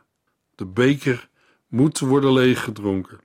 De 0.56 0.66
beker 0.66 1.30
moet 1.68 2.00
worden 2.00 2.34
leeggedronken. 2.34 3.20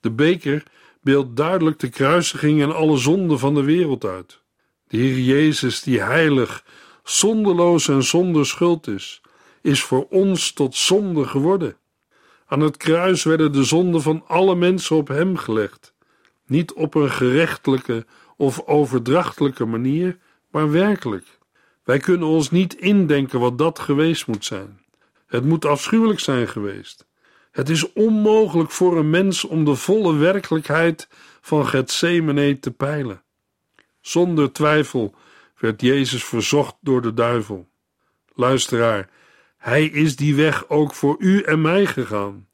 De 0.00 0.10
beker 0.10 0.62
beeldt 1.00 1.36
duidelijk 1.36 1.78
de 1.78 1.88
kruisiging 1.88 2.62
en 2.62 2.74
alle 2.74 2.96
zonden 2.96 3.38
van 3.38 3.54
de 3.54 3.62
wereld 3.62 4.04
uit. 4.04 4.42
De 4.86 4.96
Heer 4.96 5.18
Jezus, 5.18 5.82
die 5.82 6.00
heilig, 6.00 6.64
zonderloos 7.02 7.88
en 7.88 8.02
zonder 8.02 8.46
schuld 8.46 8.86
is, 8.86 9.20
is 9.62 9.82
voor 9.82 10.06
ons 10.10 10.52
tot 10.52 10.76
zonde 10.76 11.24
geworden. 11.24 11.76
Aan 12.46 12.60
het 12.60 12.76
kruis 12.76 13.22
werden 13.22 13.52
de 13.52 13.64
zonden 13.64 14.02
van 14.02 14.24
alle 14.26 14.54
mensen 14.54 14.96
op 14.96 15.08
hem 15.08 15.36
gelegd, 15.36 15.94
niet 16.46 16.72
op 16.72 16.94
een 16.94 17.10
gerechtelijke 17.10 18.06
of 18.36 18.66
overdrachtelijke 18.66 19.64
manier, 19.64 20.18
maar 20.52 20.70
werkelijk. 20.70 21.38
Wij 21.84 21.98
kunnen 21.98 22.28
ons 22.28 22.50
niet 22.50 22.74
indenken 22.74 23.40
wat 23.40 23.58
dat 23.58 23.78
geweest 23.78 24.26
moet 24.26 24.44
zijn. 24.44 24.80
Het 25.26 25.44
moet 25.44 25.64
afschuwelijk 25.64 26.20
zijn 26.20 26.48
geweest. 26.48 27.06
Het 27.50 27.68
is 27.68 27.92
onmogelijk 27.92 28.70
voor 28.70 28.98
een 28.98 29.10
mens 29.10 29.44
om 29.44 29.64
de 29.64 29.74
volle 29.74 30.14
werkelijkheid 30.14 31.08
van 31.40 31.66
Gethsemane 31.66 32.58
te 32.58 32.70
peilen. 32.70 33.22
Zonder 34.00 34.52
twijfel 34.52 35.14
werd 35.58 35.80
Jezus 35.80 36.24
verzocht 36.24 36.74
door 36.80 37.02
de 37.02 37.14
duivel. 37.14 37.68
Luisteraar, 38.34 39.08
hij 39.56 39.84
is 39.84 40.16
die 40.16 40.34
weg 40.34 40.68
ook 40.68 40.94
voor 40.94 41.16
u 41.18 41.42
en 41.42 41.60
mij 41.60 41.86
gegaan. 41.86 42.46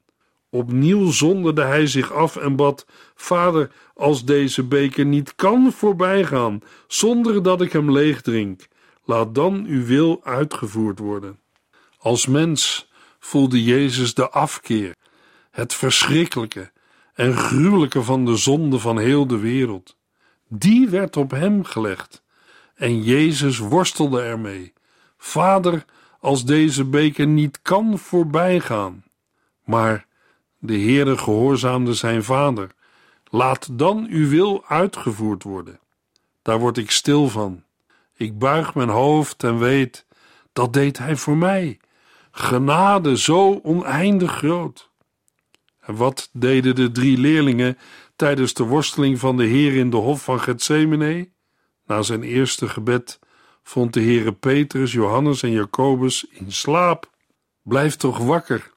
Opnieuw 0.49 1.11
zonderde 1.11 1.61
hij 1.63 1.87
zich 1.87 2.13
af 2.13 2.35
en 2.35 2.55
bad: 2.55 2.85
Vader, 3.15 3.71
als 3.93 4.25
deze 4.25 4.63
beker 4.63 5.05
niet 5.05 5.35
kan 5.35 5.71
voorbijgaan 5.71 6.61
zonder 6.87 7.43
dat 7.43 7.61
ik 7.61 7.71
hem 7.71 7.91
leeg 7.91 8.21
drink, 8.21 8.67
laat 9.03 9.35
dan 9.35 9.65
uw 9.67 9.85
wil 9.85 10.19
uitgevoerd 10.23 10.99
worden. 10.99 11.39
Als 11.97 12.27
mens 12.27 12.89
voelde 13.19 13.63
Jezus 13.63 14.13
de 14.13 14.29
afkeer, 14.29 14.95
het 15.51 15.73
verschrikkelijke 15.73 16.71
en 17.13 17.33
gruwelijke 17.33 18.03
van 18.03 18.25
de 18.25 18.35
zonde 18.35 18.79
van 18.79 18.97
heel 18.97 19.27
de 19.27 19.37
wereld. 19.37 19.97
Die 20.47 20.89
werd 20.89 21.17
op 21.17 21.31
hem 21.31 21.63
gelegd 21.63 22.23
en 22.75 23.03
Jezus 23.03 23.57
worstelde 23.57 24.21
ermee. 24.21 24.73
Vader, 25.17 25.85
als 26.19 26.45
deze 26.45 26.85
beker 26.85 27.27
niet 27.27 27.61
kan 27.61 27.97
voorbijgaan. 27.97 29.03
Maar 29.65 30.05
de 30.59 30.79
Heere 30.79 31.17
gehoorzaamde 31.17 31.93
zijn 31.93 32.23
vader. 32.23 32.71
Laat 33.23 33.67
dan 33.71 34.07
uw 34.09 34.29
wil 34.29 34.65
uitgevoerd 34.65 35.43
worden. 35.43 35.79
Daar 36.41 36.59
word 36.59 36.77
ik 36.77 36.91
stil 36.91 37.29
van. 37.29 37.63
Ik 38.15 38.37
buig 38.37 38.75
mijn 38.75 38.89
hoofd 38.89 39.43
en 39.43 39.59
weet, 39.59 40.05
dat 40.53 40.73
deed 40.73 40.97
hij 40.97 41.15
voor 41.15 41.37
mij. 41.37 41.79
Genade 42.31 43.17
zo 43.17 43.59
oneindig 43.63 44.31
groot. 44.31 44.89
En 45.79 45.95
wat 45.95 46.29
deden 46.33 46.75
de 46.75 46.91
drie 46.91 47.17
leerlingen 47.17 47.77
tijdens 48.15 48.53
de 48.53 48.63
worsteling 48.63 49.19
van 49.19 49.37
de 49.37 49.45
Heer 49.45 49.75
in 49.75 49.89
de 49.89 49.97
hof 49.97 50.23
van 50.23 50.39
Gethsemane? 50.39 51.29
Na 51.85 52.01
zijn 52.01 52.23
eerste 52.23 52.67
gebed 52.67 53.19
vond 53.63 53.93
de 53.93 54.01
Heere 54.01 54.31
Petrus, 54.31 54.91
Johannes 54.91 55.43
en 55.43 55.51
Jacobus 55.51 56.25
in 56.29 56.51
slaap. 56.51 57.09
Blijf 57.63 57.95
toch 57.95 58.17
wakker 58.17 58.71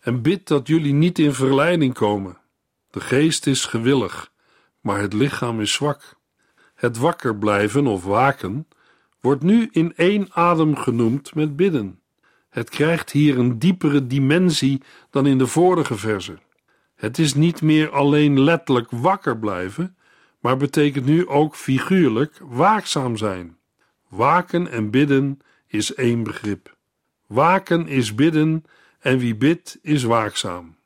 en 0.00 0.22
bid 0.22 0.46
dat 0.46 0.66
jullie 0.66 0.92
niet 0.92 1.18
in 1.18 1.34
verleiding 1.34 1.94
komen. 1.94 2.38
De 2.90 3.00
geest 3.00 3.46
is 3.46 3.64
gewillig, 3.64 4.32
maar 4.80 5.00
het 5.00 5.12
lichaam 5.12 5.60
is 5.60 5.72
zwak. 5.72 6.18
Het 6.74 6.96
wakker 6.96 7.36
blijven 7.36 7.86
of 7.86 8.04
waken 8.04 8.68
wordt 9.20 9.42
nu 9.42 9.68
in 9.72 9.92
één 9.96 10.28
adem 10.32 10.76
genoemd 10.76 11.34
met 11.34 11.56
bidden. 11.56 12.00
Het 12.48 12.70
krijgt 12.70 13.10
hier 13.10 13.38
een 13.38 13.58
diepere 13.58 14.06
dimensie 14.06 14.82
dan 15.10 15.26
in 15.26 15.38
de 15.38 15.46
vorige 15.46 15.96
verse. 15.96 16.38
Het 16.94 17.18
is 17.18 17.34
niet 17.34 17.62
meer 17.62 17.90
alleen 17.90 18.40
letterlijk 18.40 18.90
wakker 18.90 19.38
blijven, 19.38 19.96
maar 20.40 20.56
betekent 20.56 21.04
nu 21.04 21.28
ook 21.28 21.56
figuurlijk 21.56 22.40
waakzaam 22.42 23.16
zijn. 23.16 23.56
Waken 24.08 24.70
en 24.70 24.90
bidden 24.90 25.38
is 25.66 25.94
één 25.94 26.22
begrip. 26.22 26.76
Waken 27.26 27.86
is 27.86 28.14
bidden 28.14 28.64
en 29.00 29.18
wie 29.18 29.34
bidt 29.34 29.78
is 29.82 30.02
waakzaam. 30.02 30.76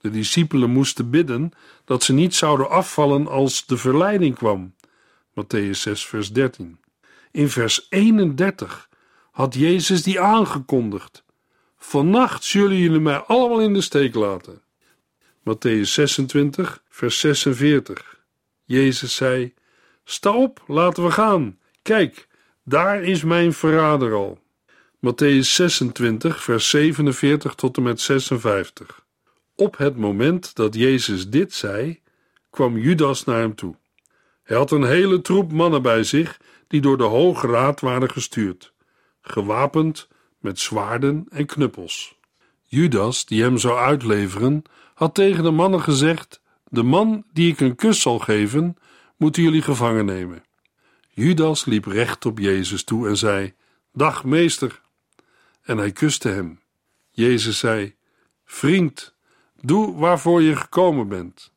De 0.00 0.10
discipelen 0.10 0.70
moesten 0.70 1.10
bidden 1.10 1.52
dat 1.84 2.02
ze 2.02 2.12
niet 2.12 2.34
zouden 2.34 2.70
afvallen 2.70 3.26
als 3.26 3.66
de 3.66 3.76
verleiding 3.76 4.34
kwam. 4.34 4.74
Matthäus 5.30 5.70
6, 5.70 6.06
vers 6.06 6.32
13. 6.32 6.78
In 7.30 7.48
vers 7.48 7.86
31 7.88 8.88
had 9.30 9.54
Jezus 9.54 10.02
die 10.02 10.20
aangekondigd. 10.20 11.24
Vannacht 11.76 12.44
zullen 12.44 12.76
jullie 12.76 13.00
mij 13.00 13.18
allemaal 13.18 13.60
in 13.60 13.72
de 13.72 13.80
steek 13.80 14.14
laten. 14.14 14.62
Matthäus 15.40 15.90
26, 15.92 16.82
vers 16.88 17.20
46. 17.20 18.24
Jezus 18.64 19.14
zei: 19.14 19.54
Sta 20.04 20.32
op, 20.32 20.64
laten 20.66 21.04
we 21.04 21.10
gaan. 21.10 21.58
Kijk, 21.82 22.28
daar 22.64 23.02
is 23.02 23.22
mijn 23.22 23.52
verrader 23.52 24.12
al. 24.14 24.38
Matthäus 25.00 25.54
26, 25.54 26.42
vers 26.42 26.70
47 26.70 27.54
tot 27.54 27.76
en 27.76 27.82
met 27.82 28.00
56. 28.00 29.06
Op 29.54 29.76
het 29.76 29.96
moment 29.96 30.54
dat 30.54 30.74
Jezus 30.74 31.28
dit 31.28 31.54
zei, 31.54 32.00
kwam 32.50 32.78
Judas 32.78 33.24
naar 33.24 33.38
hem 33.38 33.54
toe. 33.54 33.76
Hij 34.42 34.56
had 34.56 34.70
een 34.70 34.84
hele 34.84 35.20
troep 35.20 35.52
mannen 35.52 35.82
bij 35.82 36.02
zich 36.02 36.40
die 36.68 36.80
door 36.80 36.96
de 36.98 37.04
Hoge 37.04 37.46
Raad 37.46 37.80
waren 37.80 38.10
gestuurd, 38.10 38.72
gewapend 39.20 40.08
met 40.38 40.58
zwaarden 40.58 41.26
en 41.30 41.46
knuppels. 41.46 42.16
Judas, 42.62 43.24
die 43.24 43.42
hem 43.42 43.58
zou 43.58 43.78
uitleveren, 43.78 44.62
had 44.94 45.14
tegen 45.14 45.44
de 45.44 45.50
mannen 45.50 45.80
gezegd: 45.80 46.42
De 46.64 46.82
man 46.82 47.24
die 47.32 47.52
ik 47.52 47.60
een 47.60 47.76
kus 47.76 48.00
zal 48.00 48.18
geven, 48.18 48.76
moeten 49.16 49.42
jullie 49.42 49.62
gevangen 49.62 50.04
nemen. 50.04 50.44
Judas 51.08 51.64
liep 51.64 51.86
recht 51.86 52.26
op 52.26 52.38
Jezus 52.38 52.84
toe 52.84 53.08
en 53.08 53.16
zei: 53.16 53.54
Dag, 53.92 54.24
meester. 54.24 54.86
En 55.68 55.78
hij 55.78 55.92
kuste 55.92 56.28
hem. 56.28 56.60
Jezus 57.10 57.58
zei: 57.58 57.94
Vriend, 58.44 59.14
doe 59.60 59.96
waarvoor 59.96 60.42
je 60.42 60.56
gekomen 60.56 61.08
bent. 61.08 61.52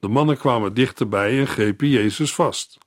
De 0.00 0.08
mannen 0.08 0.38
kwamen 0.38 0.74
dichterbij 0.74 1.38
en 1.38 1.46
grepen 1.46 1.88
Jezus 1.88 2.34
vast. 2.34 2.78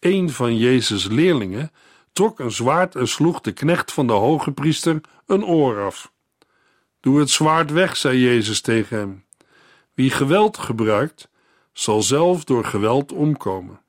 Een 0.00 0.30
van 0.30 0.56
Jezus' 0.56 1.04
leerlingen 1.04 1.72
trok 2.12 2.38
een 2.38 2.52
zwaard 2.52 2.94
en 2.94 3.08
sloeg 3.08 3.40
de 3.40 3.52
knecht 3.52 3.92
van 3.92 4.06
de 4.06 4.12
hoge 4.12 4.52
priester 4.52 5.00
een 5.26 5.44
oor 5.44 5.84
af. 5.84 6.12
Doe 7.00 7.18
het 7.18 7.30
zwaard 7.30 7.70
weg, 7.70 7.96
zei 7.96 8.18
Jezus 8.18 8.60
tegen 8.60 8.98
hem. 8.98 9.24
Wie 9.94 10.10
geweld 10.10 10.58
gebruikt, 10.58 11.28
zal 11.72 12.02
zelf 12.02 12.44
door 12.44 12.64
geweld 12.64 13.12
omkomen. 13.12 13.80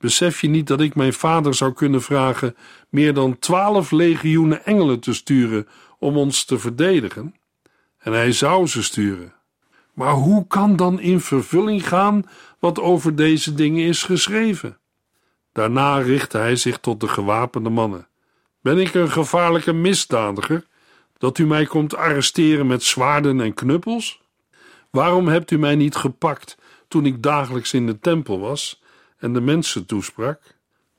Besef 0.00 0.40
je 0.40 0.48
niet 0.48 0.66
dat 0.66 0.80
ik 0.80 0.94
mijn 0.94 1.12
vader 1.12 1.54
zou 1.54 1.72
kunnen 1.72 2.02
vragen 2.02 2.56
meer 2.88 3.14
dan 3.14 3.38
twaalf 3.38 3.90
legioenen 3.90 4.64
engelen 4.64 5.00
te 5.00 5.14
sturen 5.14 5.68
om 5.98 6.16
ons 6.16 6.44
te 6.44 6.58
verdedigen? 6.58 7.34
En 7.98 8.12
hij 8.12 8.32
zou 8.32 8.66
ze 8.66 8.82
sturen. 8.82 9.32
Maar 9.94 10.12
hoe 10.12 10.46
kan 10.46 10.76
dan 10.76 11.00
in 11.00 11.20
vervulling 11.20 11.88
gaan 11.88 12.24
wat 12.58 12.80
over 12.80 13.16
deze 13.16 13.54
dingen 13.54 13.86
is 13.86 14.02
geschreven? 14.02 14.78
Daarna 15.52 15.98
richtte 15.98 16.38
hij 16.38 16.56
zich 16.56 16.78
tot 16.78 17.00
de 17.00 17.08
gewapende 17.08 17.70
mannen. 17.70 18.06
Ben 18.60 18.78
ik 18.78 18.94
een 18.94 19.10
gevaarlijke 19.10 19.72
misdadiger 19.72 20.66
dat 21.18 21.38
u 21.38 21.46
mij 21.46 21.66
komt 21.66 21.96
arresteren 21.96 22.66
met 22.66 22.82
zwaarden 22.82 23.40
en 23.40 23.54
knuppels? 23.54 24.20
Waarom 24.90 25.28
hebt 25.28 25.50
u 25.50 25.58
mij 25.58 25.76
niet 25.76 25.96
gepakt 25.96 26.56
toen 26.88 27.06
ik 27.06 27.22
dagelijks 27.22 27.72
in 27.72 27.86
de 27.86 27.98
tempel 27.98 28.40
was 28.40 28.79
en 29.20 29.32
de 29.32 29.40
mensen 29.40 29.86
toesprak? 29.86 30.40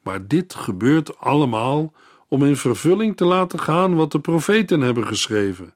Maar 0.03 0.27
dit 0.27 0.53
gebeurt 0.53 1.17
allemaal 1.17 1.93
om 2.27 2.45
in 2.45 2.57
vervulling 2.57 3.17
te 3.17 3.25
laten 3.25 3.60
gaan 3.60 3.95
wat 3.95 4.12
de 4.12 4.19
profeten 4.19 4.81
hebben 4.81 5.07
geschreven. 5.07 5.73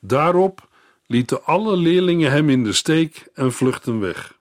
Daarop 0.00 0.68
lieten 1.06 1.44
alle 1.44 1.76
leerlingen 1.76 2.30
hem 2.30 2.50
in 2.50 2.64
de 2.64 2.72
steek 2.72 3.28
en 3.34 3.52
vluchtten 3.52 4.00
weg. 4.00 4.38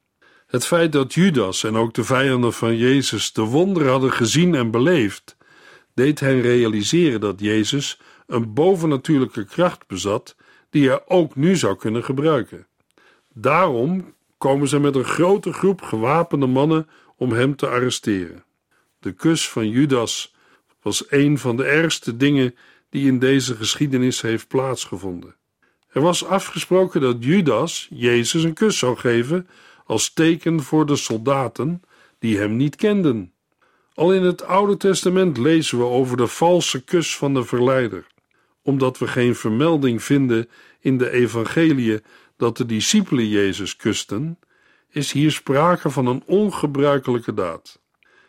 Het 0.48 0.66
feit 0.66 0.92
dat 0.92 1.14
Judas 1.14 1.64
en 1.64 1.76
ook 1.76 1.94
de 1.94 2.04
vijanden 2.04 2.54
van 2.54 2.78
Jezus 2.78 3.34
de 3.34 3.42
wonderen 3.42 3.92
hadden 3.92 4.12
gezien 4.12 4.56
en 4.56 4.72
beleefd, 4.72 5.38
deed 5.94 6.20
hen 6.20 6.42
realiseren 6.42 7.20
dat 7.20 7.40
Jezus 7.40 8.00
een 8.28 8.54
bovennatuurlijke 8.54 9.46
kracht 9.46 9.88
bezat 9.88 10.36
die 10.70 10.88
hij 10.88 11.02
ook 11.08 11.36
nu 11.36 11.56
zou 11.56 11.76
kunnen 11.76 12.04
gebruiken. 12.04 12.68
Daarom 13.34 14.14
komen 14.44 14.68
ze 14.68 14.80
met 14.80 14.96
een 14.96 15.04
grote 15.04 15.54
groep 15.54 15.82
gewapende 15.82 16.46
mannen 16.46 16.88
om 17.18 17.32
hem 17.32 17.56
te 17.56 17.68
arresteren. 17.68 18.44
De 19.00 19.12
kus 19.12 19.50
van 19.50 19.70
Judas 19.70 20.36
was 20.82 21.06
een 21.10 21.38
van 21.38 21.58
de 21.58 21.64
ergste 21.64 22.18
dingen 22.18 22.56
die 22.90 23.08
in 23.08 23.20
deze 23.20 23.56
geschiedenis 23.56 24.22
heeft 24.22 24.48
plaatsgevonden. 24.48 25.36
Er 25.90 26.02
was 26.02 26.26
afgesproken 26.26 27.02
dat 27.02 27.16
Judas 27.20 27.88
Jezus 27.90 28.44
een 28.44 28.54
kus 28.54 28.78
zou 28.78 28.98
geven 28.98 29.48
als 29.86 30.14
teken 30.14 30.64
voor 30.64 30.86
de 30.86 30.96
soldaten 30.96 31.82
die 32.20 32.38
hem 32.38 32.56
niet 32.56 32.76
kenden. 32.76 33.34
Al 33.94 34.14
in 34.14 34.24
het 34.24 34.44
Oude 34.44 34.78
Testament 34.78 35.38
lezen 35.38 35.78
we 35.78 35.86
over 35.86 36.18
de 36.18 36.28
valse 36.28 36.84
kus 36.84 37.18
van 37.18 37.34
de 37.34 37.44
verleider. 37.44 38.08
Omdat 38.62 38.98
we 38.98 39.08
geen 39.08 39.36
vermelding 39.36 40.04
vinden 40.04 40.50
in 40.80 40.98
de 40.98 41.10
evangeliën 41.10 42.02
dat 42.44 42.58
de 42.58 42.66
discipelen 42.66 43.28
Jezus 43.28 43.76
kusten, 43.76 44.40
is 44.90 45.12
hier 45.12 45.32
sprake 45.32 45.90
van 45.90 46.06
een 46.06 46.24
ongebruikelijke 46.26 47.34
daad. 47.34 47.82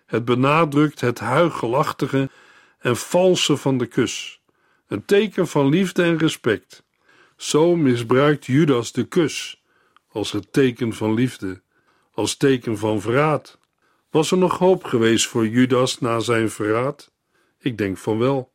Het 0.07 0.24
benadrukt 0.24 1.00
het 1.00 1.18
huichelachtige 1.18 2.31
en 2.79 2.96
valse 2.96 3.57
van 3.57 3.79
de 3.79 3.87
kus, 3.87 4.40
een 4.88 5.05
teken 5.05 5.46
van 5.46 5.68
liefde 5.68 6.03
en 6.03 6.18
respect. 6.18 6.85
Zo 7.37 7.77
misbruikt 7.77 8.46
Judas 8.46 8.92
de 8.92 9.05
kus 9.05 9.62
als 10.09 10.33
het 10.33 10.53
teken 10.53 10.92
van 10.92 11.14
liefde, 11.14 11.62
als 12.12 12.37
teken 12.37 12.79
van 12.79 13.00
verraad. 13.00 13.59
Was 14.11 14.31
er 14.31 14.38
nog 14.38 14.59
hoop 14.59 14.85
geweest 14.85 15.27
voor 15.27 15.46
Judas 15.46 15.98
na 15.98 16.18
zijn 16.20 16.50
verraad? 16.50 17.12
Ik 17.59 17.79
denk 17.79 17.98
van 17.98 18.18
wel. 18.18 18.50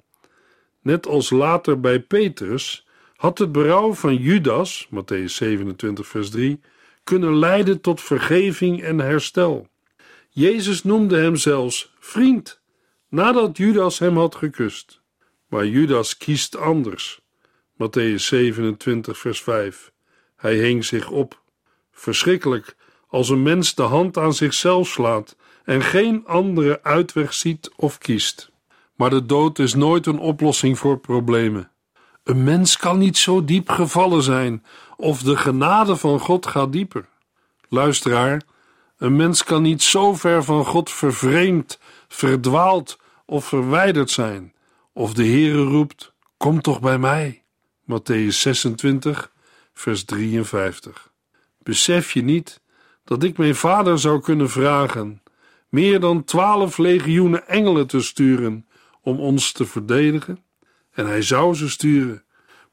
Net 0.82 1.08
als 1.08 1.30
later 1.30 1.80
bij 1.80 2.00
Petrus 2.00 2.88
had 3.20 3.38
het 3.38 3.52
berouw 3.52 3.94
van 3.94 4.16
Judas, 4.16 4.88
Matthäus 4.90 5.34
27, 5.34 6.08
vers 6.08 6.30
3, 6.30 6.60
kunnen 7.04 7.38
leiden 7.38 7.82
tot 7.82 8.02
vergeving 8.02 8.82
en 8.84 9.00
herstel. 9.00 9.68
Jezus 10.30 10.84
noemde 10.84 11.18
hem 11.18 11.36
zelfs 11.36 11.94
vriend, 12.00 12.62
nadat 13.10 13.58
Judas 13.58 14.00
hem 14.00 14.18
had 14.18 14.36
gekust. 14.36 15.02
Maar 15.48 15.66
Judas 15.66 16.18
kiest 16.18 16.58
anders. 16.58 17.22
Matthäus 17.74 18.16
27, 18.16 19.18
vers 19.18 19.42
5. 19.42 19.92
Hij 20.36 20.56
hing 20.56 20.86
zich 20.86 21.10
op. 21.10 21.42
Verschrikkelijk 21.92 22.76
als 23.08 23.30
een 23.30 23.44
mens 23.44 23.76
de 23.76 23.82
hand 23.82 24.18
aan 24.18 24.34
zichzelf 24.34 24.88
slaat 24.88 25.36
en 25.64 25.82
geen 25.82 26.26
andere 26.26 26.84
uitweg 26.84 27.34
ziet 27.34 27.72
of 27.76 27.98
kiest. 27.98 28.52
Maar 28.96 29.10
de 29.10 29.26
dood 29.26 29.60
is 29.60 29.74
nooit 29.74 30.06
een 30.06 30.20
oplossing 30.20 30.78
voor 30.78 31.00
problemen. 31.00 31.72
Een 32.30 32.44
mens 32.44 32.78
kan 32.78 32.98
niet 32.98 33.18
zo 33.18 33.46
diep 33.46 33.70
gevallen 33.70 34.24
zijn, 34.24 34.64
of 34.98 35.22
de 35.22 35.38
genade 35.38 35.96
van 35.96 36.20
God 36.20 36.46
gaat 36.46 36.72
dieper. 36.72 37.06
Luisteraar, 37.70 38.42
een 38.98 39.16
mens 39.16 39.44
kan 39.44 39.62
niet 39.62 39.84
zo 39.84 40.14
ver 40.14 40.44
van 40.44 40.66
God 40.66 40.92
vervreemd, 40.92 41.80
verdwaald 42.08 43.00
of 43.26 43.46
verwijderd 43.46 44.10
zijn, 44.10 44.54
of 44.94 45.14
de 45.14 45.26
Heere 45.26 45.64
roept: 45.64 46.14
Kom 46.38 46.62
toch 46.62 46.80
bij 46.80 46.98
mij. 46.98 47.44
Matthäus 47.82 48.28
26, 48.28 49.32
vers 49.74 50.04
53. 50.04 51.12
Besef 51.64 52.12
je 52.12 52.22
niet 52.22 52.62
dat 53.04 53.24
ik 53.24 53.38
mijn 53.38 53.56
vader 53.56 54.00
zou 54.00 54.22
kunnen 54.22 54.50
vragen 54.50 55.22
meer 55.70 56.00
dan 56.00 56.24
twaalf 56.24 56.78
legioenen 56.78 57.48
engelen 57.48 57.88
te 57.88 58.02
sturen 58.02 58.68
om 59.02 59.20
ons 59.20 59.52
te 59.52 59.66
verdedigen? 59.66 60.44
En 61.00 61.08
hij 61.08 61.22
zou 61.22 61.54
ze 61.54 61.70
sturen. 61.70 62.24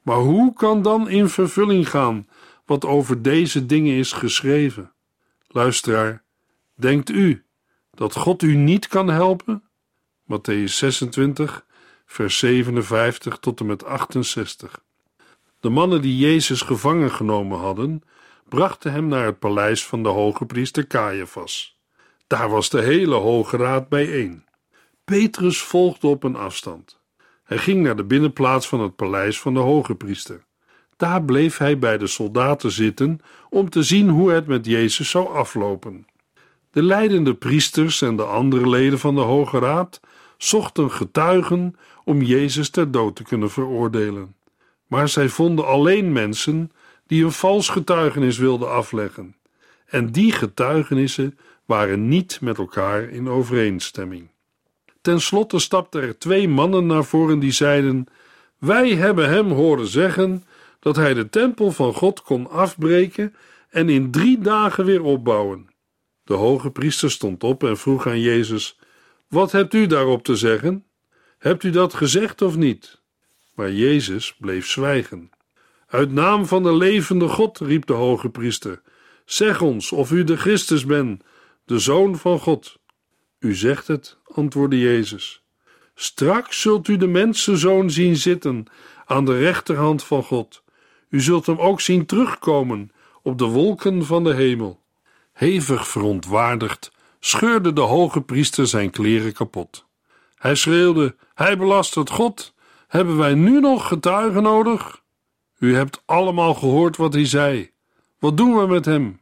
Maar 0.02 0.16
hoe 0.16 0.52
kan 0.52 0.82
dan 0.82 1.08
in 1.08 1.28
vervulling 1.28 1.90
gaan 1.90 2.28
wat 2.64 2.84
over 2.84 3.22
deze 3.22 3.66
dingen 3.66 3.96
is 3.96 4.12
geschreven? 4.12 4.92
Luisteraar, 5.48 6.22
denkt 6.74 7.10
u 7.10 7.44
dat 7.90 8.14
God 8.14 8.42
u 8.42 8.54
niet 8.54 8.88
kan 8.88 9.08
helpen? 9.08 9.62
Matthäus 10.22 10.64
26, 10.64 11.66
vers 12.06 12.38
57 12.38 13.38
tot 13.38 13.60
en 13.60 13.66
met 13.66 13.84
68. 13.84 14.80
De 15.60 15.68
mannen 15.68 16.02
die 16.02 16.16
Jezus 16.16 16.60
gevangen 16.60 17.10
genomen 17.10 17.58
hadden, 17.58 18.02
brachten 18.48 18.92
hem 18.92 19.08
naar 19.08 19.24
het 19.24 19.38
paleis 19.38 19.86
van 19.86 20.02
de 20.02 20.08
hoge 20.08 20.46
priester 20.46 20.86
Caiaphas. 20.86 21.80
Daar 22.26 22.50
was 22.50 22.70
de 22.70 22.82
hele 22.82 23.14
hoge 23.14 23.56
raad 23.56 23.88
bijeen. 23.88 24.44
Petrus 25.04 25.62
volgde 25.62 26.06
op 26.06 26.22
een 26.22 26.36
afstand. 26.36 27.04
Hij 27.46 27.58
ging 27.58 27.82
naar 27.82 27.96
de 27.96 28.04
binnenplaats 28.04 28.68
van 28.68 28.80
het 28.80 28.96
paleis 28.96 29.40
van 29.40 29.54
de 29.54 29.60
hoge 29.60 29.94
priester. 29.94 30.44
Daar 30.96 31.22
bleef 31.22 31.58
hij 31.58 31.78
bij 31.78 31.98
de 31.98 32.06
soldaten 32.06 32.70
zitten 32.70 33.20
om 33.50 33.70
te 33.70 33.82
zien 33.82 34.08
hoe 34.08 34.30
het 34.30 34.46
met 34.46 34.66
Jezus 34.66 35.10
zou 35.10 35.34
aflopen. 35.34 36.06
De 36.70 36.82
leidende 36.82 37.34
priesters 37.34 38.02
en 38.02 38.16
de 38.16 38.24
andere 38.24 38.68
leden 38.68 38.98
van 38.98 39.14
de 39.14 39.20
Hoge 39.20 39.58
Raad 39.58 40.00
zochten 40.38 40.90
getuigen 40.90 41.76
om 42.04 42.22
Jezus 42.22 42.70
ter 42.70 42.90
dood 42.90 43.16
te 43.16 43.22
kunnen 43.22 43.50
veroordelen. 43.50 44.34
Maar 44.86 45.08
zij 45.08 45.28
vonden 45.28 45.66
alleen 45.66 46.12
mensen 46.12 46.70
die 47.06 47.24
een 47.24 47.32
vals 47.32 47.68
getuigenis 47.68 48.38
wilden 48.38 48.70
afleggen. 48.70 49.36
En 49.86 50.12
die 50.12 50.32
getuigenissen 50.32 51.38
waren 51.64 52.08
niet 52.08 52.38
met 52.40 52.58
elkaar 52.58 53.02
in 53.02 53.28
overeenstemming. 53.28 54.28
Ten 55.06 55.20
slotte 55.20 55.58
stapten 55.58 56.02
er 56.02 56.18
twee 56.18 56.48
mannen 56.48 56.86
naar 56.86 57.04
voren 57.04 57.38
die 57.38 57.50
zeiden: 57.50 58.06
Wij 58.58 58.94
hebben 58.94 59.28
hem 59.28 59.50
horen 59.50 59.86
zeggen 59.86 60.44
dat 60.80 60.96
hij 60.96 61.14
de 61.14 61.28
tempel 61.28 61.72
van 61.72 61.94
God 61.94 62.22
kon 62.22 62.50
afbreken 62.50 63.34
en 63.70 63.88
in 63.88 64.10
drie 64.10 64.38
dagen 64.38 64.84
weer 64.84 65.02
opbouwen. 65.02 65.68
De 66.24 66.34
hoge 66.34 66.70
priester 66.70 67.10
stond 67.10 67.44
op 67.44 67.64
en 67.64 67.76
vroeg 67.76 68.06
aan 68.06 68.20
Jezus: 68.20 68.78
Wat 69.28 69.52
hebt 69.52 69.74
u 69.74 69.86
daarop 69.86 70.24
te 70.24 70.36
zeggen? 70.36 70.84
Hebt 71.38 71.62
u 71.62 71.70
dat 71.70 71.94
gezegd 71.94 72.42
of 72.42 72.56
niet? 72.56 73.00
Maar 73.54 73.72
Jezus 73.72 74.36
bleef 74.38 74.66
zwijgen. 74.66 75.30
Uit 75.86 76.12
naam 76.12 76.46
van 76.46 76.62
de 76.62 76.76
levende 76.76 77.28
God, 77.28 77.58
riep 77.58 77.86
de 77.86 77.92
hoge 77.92 78.28
priester, 78.28 78.82
zeg 79.24 79.62
ons 79.62 79.92
of 79.92 80.12
u 80.12 80.24
de 80.24 80.36
Christus 80.36 80.86
bent, 80.86 81.22
de 81.64 81.78
Zoon 81.78 82.16
van 82.16 82.38
God. 82.38 82.78
U 83.38 83.54
zegt 83.54 83.86
het, 83.86 84.18
antwoordde 84.36 84.78
Jezus. 84.78 85.42
Straks 85.94 86.60
zult 86.60 86.88
u 86.88 86.96
de 86.96 87.06
mensenzoon 87.06 87.90
zien 87.90 88.16
zitten 88.16 88.66
aan 89.06 89.24
de 89.24 89.38
rechterhand 89.38 90.04
van 90.04 90.22
God. 90.22 90.62
U 91.08 91.20
zult 91.20 91.46
hem 91.46 91.58
ook 91.58 91.80
zien 91.80 92.06
terugkomen 92.06 92.90
op 93.22 93.38
de 93.38 93.44
wolken 93.44 94.04
van 94.04 94.24
de 94.24 94.34
hemel. 94.34 94.80
Hevig 95.32 95.88
verontwaardigd 95.88 96.92
scheurde 97.20 97.72
de 97.72 97.80
hoge 97.80 98.20
priester 98.20 98.66
zijn 98.66 98.90
kleren 98.90 99.32
kapot. 99.32 99.86
Hij 100.36 100.54
schreeuwde: 100.54 101.16
Hij 101.34 101.58
belastert 101.58 102.10
God. 102.10 102.54
Hebben 102.88 103.16
wij 103.16 103.34
nu 103.34 103.60
nog 103.60 103.88
getuigen 103.88 104.42
nodig? 104.42 105.02
U 105.58 105.74
hebt 105.74 106.02
allemaal 106.04 106.54
gehoord 106.54 106.96
wat 106.96 107.12
hij 107.12 107.26
zei. 107.26 107.70
Wat 108.18 108.36
doen 108.36 108.56
we 108.58 108.66
met 108.66 108.84
hem? 108.84 109.20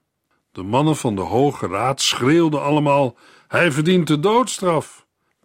De 0.52 0.62
mannen 0.62 0.96
van 0.96 1.14
de 1.14 1.22
Hoge 1.22 1.66
Raad 1.66 2.00
schreeuwden 2.00 2.62
allemaal: 2.62 3.16
Hij 3.48 3.72
verdient 3.72 4.06
de 4.06 4.20
doodstraf. 4.20 5.03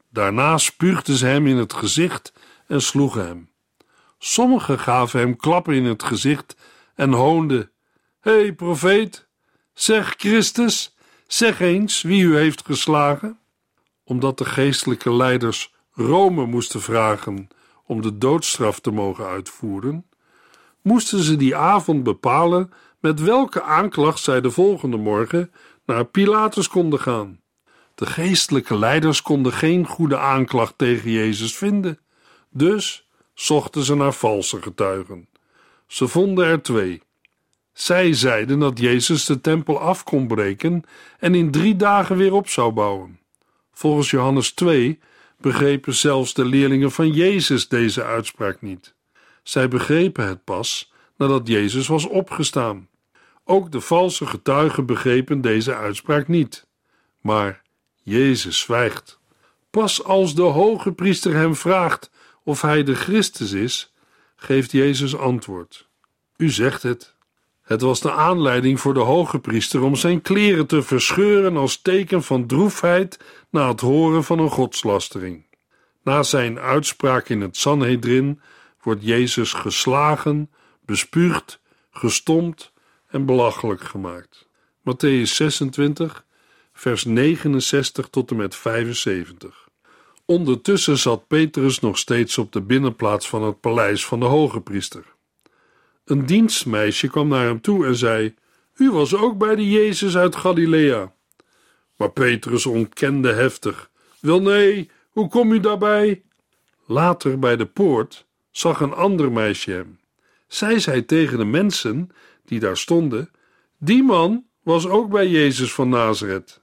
Daarna 0.09 0.57
spuugden 0.57 1.15
ze 1.15 1.25
hem 1.25 1.47
in 1.47 1.57
het 1.57 1.73
gezicht 1.73 2.33
en 2.67 2.81
sloegen 2.81 3.25
hem. 3.25 3.49
Sommigen 4.17 4.79
gaven 4.79 5.19
hem 5.19 5.35
klappen 5.35 5.73
in 5.73 5.85
het 5.85 6.03
gezicht 6.03 6.55
en 6.95 7.11
hoonden: 7.11 7.71
Hé, 8.19 8.31
hey, 8.31 8.53
profeet, 8.53 9.27
zeg 9.73 10.15
Christus, 10.17 10.95
zeg 11.27 11.59
eens 11.59 12.01
wie 12.01 12.23
u 12.23 12.35
heeft 12.35 12.65
geslagen. 12.65 13.39
Omdat 14.03 14.37
de 14.37 14.45
geestelijke 14.45 15.13
leiders 15.13 15.73
Rome 15.91 16.45
moesten 16.45 16.81
vragen 16.81 17.47
om 17.85 18.01
de 18.01 18.17
doodstraf 18.17 18.79
te 18.79 18.91
mogen 18.91 19.25
uitvoeren, 19.25 20.05
moesten 20.81 21.23
ze 21.23 21.35
die 21.35 21.55
avond 21.55 22.03
bepalen 22.03 22.71
met 22.99 23.21
welke 23.21 23.61
aanklacht 23.61 24.19
zij 24.19 24.41
de 24.41 24.51
volgende 24.51 24.97
morgen 24.97 25.51
naar 25.85 26.05
Pilatus 26.05 26.67
konden 26.67 26.99
gaan. 26.99 27.39
De 27.99 28.05
geestelijke 28.05 28.77
leiders 28.77 29.21
konden 29.21 29.53
geen 29.53 29.85
goede 29.85 30.17
aanklacht 30.17 30.77
tegen 30.77 31.12
Jezus 31.12 31.57
vinden, 31.57 31.99
dus 32.49 33.07
zochten 33.33 33.83
ze 33.83 33.95
naar 33.95 34.13
valse 34.13 34.62
getuigen. 34.62 35.27
Ze 35.88 36.07
vonden 36.07 36.45
er 36.45 36.62
twee. 36.62 37.01
Zij 37.73 38.13
zeiden 38.13 38.59
dat 38.59 38.79
Jezus 38.79 39.25
de 39.25 39.41
tempel 39.41 39.79
af 39.79 40.03
kon 40.03 40.27
breken 40.27 40.83
en 41.17 41.35
in 41.35 41.51
drie 41.51 41.75
dagen 41.75 42.17
weer 42.17 42.33
op 42.33 42.49
zou 42.49 42.71
bouwen. 42.71 43.19
Volgens 43.71 44.09
Johannes 44.09 44.51
2 44.51 44.99
begrepen 45.38 45.93
zelfs 45.93 46.33
de 46.33 46.45
leerlingen 46.45 46.91
van 46.91 47.12
Jezus 47.12 47.67
deze 47.67 48.03
uitspraak 48.03 48.62
niet. 48.62 48.93
Zij 49.43 49.67
begrepen 49.67 50.27
het 50.27 50.43
pas 50.43 50.91
nadat 51.17 51.47
Jezus 51.47 51.88
was 51.88 52.05
opgestaan. 52.05 52.88
Ook 53.43 53.71
de 53.71 53.81
valse 53.81 54.25
getuigen 54.25 54.85
begrepen 54.85 55.41
deze 55.41 55.75
uitspraak 55.75 56.27
niet. 56.27 56.67
Maar 57.21 57.67
Jezus 58.09 58.59
zwijgt. 58.59 59.19
Pas 59.69 60.03
als 60.03 60.35
de 60.35 60.41
hoge 60.41 60.91
priester 60.91 61.33
hem 61.33 61.55
vraagt 61.55 62.11
of 62.43 62.61
hij 62.61 62.83
de 62.83 62.95
Christus 62.95 63.51
is, 63.51 63.93
geeft 64.35 64.71
Jezus 64.71 65.15
antwoord. 65.15 65.87
U 66.37 66.49
zegt 66.49 66.83
het. 66.83 67.15
Het 67.61 67.81
was 67.81 67.99
de 67.99 68.11
aanleiding 68.11 68.79
voor 68.79 68.93
de 68.93 68.99
hoge 68.99 69.39
priester 69.39 69.81
om 69.81 69.95
zijn 69.95 70.21
kleren 70.21 70.65
te 70.65 70.81
verscheuren 70.81 71.57
als 71.57 71.81
teken 71.81 72.23
van 72.23 72.47
droefheid 72.47 73.19
na 73.49 73.67
het 73.67 73.79
horen 73.79 74.23
van 74.23 74.39
een 74.39 74.49
godslastering. 74.49 75.45
Na 76.03 76.23
zijn 76.23 76.59
uitspraak 76.59 77.29
in 77.29 77.41
het 77.41 77.57
Sanhedrin 77.57 78.41
wordt 78.81 79.03
Jezus 79.03 79.53
geslagen, 79.53 80.49
bespuugd, 80.85 81.59
gestompt 81.91 82.73
en 83.07 83.25
belachelijk 83.25 83.81
gemaakt. 83.81 84.47
Matthäus 84.79 85.31
26, 85.33 86.25
vers 86.79 87.03
69 87.05 88.09
tot 88.09 88.31
en 88.31 88.35
met 88.35 88.55
75. 88.55 89.67
Ondertussen 90.25 90.97
zat 90.97 91.27
Petrus 91.27 91.79
nog 91.79 91.97
steeds 91.97 92.37
op 92.37 92.51
de 92.51 92.61
binnenplaats 92.61 93.29
van 93.29 93.43
het 93.43 93.59
paleis 93.59 94.05
van 94.05 94.19
de 94.19 94.25
hoge 94.25 94.61
priester. 94.61 95.03
Een 96.05 96.25
dienstmeisje 96.25 97.07
kwam 97.07 97.27
naar 97.27 97.45
hem 97.45 97.61
toe 97.61 97.85
en 97.85 97.95
zei: 97.95 98.35
U 98.75 98.91
was 98.91 99.15
ook 99.15 99.37
bij 99.37 99.55
de 99.55 99.69
Jezus 99.69 100.17
uit 100.17 100.35
Galilea. 100.35 101.13
Maar 101.95 102.11
Petrus 102.11 102.65
ontkende 102.65 103.33
heftig: 103.33 103.89
Wel 104.19 104.41
nee, 104.41 104.89
hoe 105.09 105.29
kom 105.29 105.51
u 105.51 105.59
daarbij? 105.59 106.21
Later 106.85 107.39
bij 107.39 107.55
de 107.55 107.65
poort 107.65 108.25
zag 108.51 108.79
een 108.79 108.93
ander 108.93 109.31
meisje 109.31 109.71
hem. 109.71 109.99
Zij 110.47 110.79
zei 110.79 111.05
tegen 111.05 111.37
de 111.37 111.45
mensen 111.45 112.09
die 112.45 112.59
daar 112.59 112.77
stonden: 112.77 113.31
Die 113.77 114.03
man 114.03 114.45
was 114.63 114.87
ook 114.87 115.09
bij 115.09 115.27
Jezus 115.27 115.73
van 115.73 115.89
Nazareth. 115.89 116.61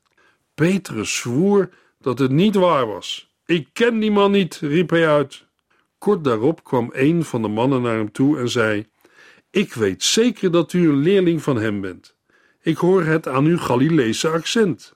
Petrus 0.56 1.16
zwoer 1.16 1.70
dat 1.98 2.18
het 2.18 2.30
niet 2.30 2.54
waar 2.54 2.86
was. 2.86 3.34
Ik 3.46 3.68
ken 3.72 3.98
die 3.98 4.10
man 4.10 4.30
niet, 4.30 4.56
riep 4.56 4.90
hij 4.90 5.08
uit. 5.08 5.44
Kort 5.98 6.24
daarop 6.24 6.64
kwam 6.64 6.90
een 6.92 7.24
van 7.24 7.42
de 7.42 7.48
mannen 7.48 7.82
naar 7.82 7.96
hem 7.96 8.12
toe 8.12 8.38
en 8.38 8.48
zei: 8.48 8.86
Ik 9.50 9.74
weet 9.74 10.02
zeker 10.02 10.50
dat 10.50 10.72
u 10.72 10.88
een 10.88 10.96
leerling 10.96 11.42
van 11.42 11.56
hem 11.56 11.80
bent. 11.80 12.16
Ik 12.62 12.76
hoor 12.76 13.04
het 13.04 13.28
aan 13.28 13.44
uw 13.44 13.58
Galileese 13.58 14.28
accent. 14.28 14.92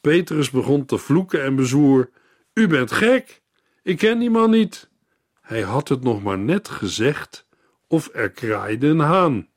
Petrus 0.00 0.50
begon 0.50 0.84
te 0.84 0.98
vloeken 0.98 1.44
en 1.44 1.56
bezwoer: 1.56 2.10
U 2.52 2.66
bent 2.66 2.92
gek. 2.92 3.42
Ik 3.82 3.98
ken 3.98 4.18
die 4.18 4.30
man 4.30 4.50
niet. 4.50 4.88
Hij 5.40 5.62
had 5.62 5.88
het 5.88 6.02
nog 6.02 6.22
maar 6.22 6.38
net 6.38 6.68
gezegd 6.68 7.46
of 7.86 8.10
er 8.12 8.30
kraaide 8.30 8.86
een 8.86 8.98
haan. 8.98 9.48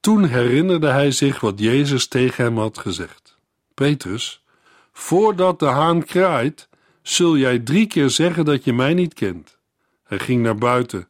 Toen 0.00 0.24
herinnerde 0.24 0.86
hij 0.88 1.10
zich 1.10 1.40
wat 1.40 1.58
Jezus 1.58 2.06
tegen 2.06 2.44
hem 2.44 2.58
had 2.58 2.78
gezegd. 2.78 3.38
Petrus, 3.74 4.44
voordat 4.98 5.58
de 5.58 5.66
haan 5.66 6.04
kraait, 6.04 6.68
zul 7.02 7.36
jij 7.36 7.58
drie 7.58 7.86
keer 7.86 8.10
zeggen 8.10 8.44
dat 8.44 8.64
je 8.64 8.72
mij 8.72 8.94
niet 8.94 9.14
kent. 9.14 9.58
Hij 10.04 10.18
ging 10.18 10.42
naar 10.42 10.56
buiten 10.56 11.08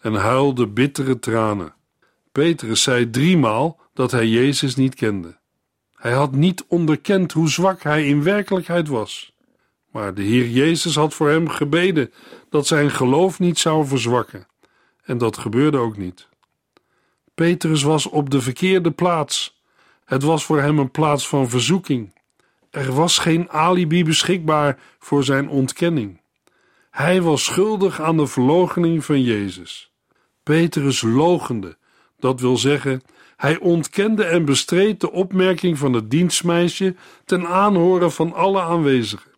en 0.00 0.14
huilde 0.14 0.66
bittere 0.66 1.18
tranen. 1.18 1.74
Petrus 2.32 2.82
zei 2.82 3.10
driemaal 3.10 3.80
dat 3.92 4.10
hij 4.10 4.26
Jezus 4.26 4.76
niet 4.76 4.94
kende. 4.94 5.36
Hij 5.94 6.12
had 6.12 6.32
niet 6.32 6.64
onderkend 6.68 7.32
hoe 7.32 7.48
zwak 7.48 7.82
hij 7.82 8.06
in 8.06 8.22
werkelijkheid 8.22 8.88
was. 8.88 9.32
Maar 9.90 10.14
de 10.14 10.22
Heer 10.22 10.48
Jezus 10.48 10.94
had 10.94 11.14
voor 11.14 11.28
hem 11.28 11.48
gebeden 11.48 12.12
dat 12.50 12.66
zijn 12.66 12.90
geloof 12.90 13.38
niet 13.38 13.58
zou 13.58 13.86
verzwakken. 13.86 14.46
En 15.02 15.18
dat 15.18 15.38
gebeurde 15.38 15.78
ook 15.78 15.96
niet. 15.96 16.28
Petrus 17.34 17.82
was 17.82 18.06
op 18.06 18.30
de 18.30 18.40
verkeerde 18.40 18.90
plaats. 18.90 19.60
Het 20.04 20.22
was 20.22 20.44
voor 20.44 20.60
hem 20.60 20.78
een 20.78 20.90
plaats 20.90 21.28
van 21.28 21.48
verzoeking. 21.48 22.14
Er 22.76 22.92
was 22.92 23.18
geen 23.18 23.50
alibi 23.50 24.04
beschikbaar 24.04 24.78
voor 24.98 25.24
zijn 25.24 25.48
ontkenning. 25.48 26.20
Hij 26.90 27.22
was 27.22 27.44
schuldig 27.44 28.00
aan 28.00 28.16
de 28.16 28.26
verloochening 28.26 29.04
van 29.04 29.22
Jezus. 29.22 29.92
Petrus 30.42 31.02
logende, 31.02 31.76
dat 32.18 32.40
wil 32.40 32.56
zeggen, 32.56 33.02
hij 33.36 33.58
ontkende 33.58 34.24
en 34.24 34.44
bestreed 34.44 35.00
de 35.00 35.12
opmerking 35.12 35.78
van 35.78 35.92
het 35.92 36.10
dienstmeisje 36.10 36.94
ten 37.24 37.46
aanhoren 37.46 38.12
van 38.12 38.32
alle 38.32 38.60
aanwezigen. 38.60 39.30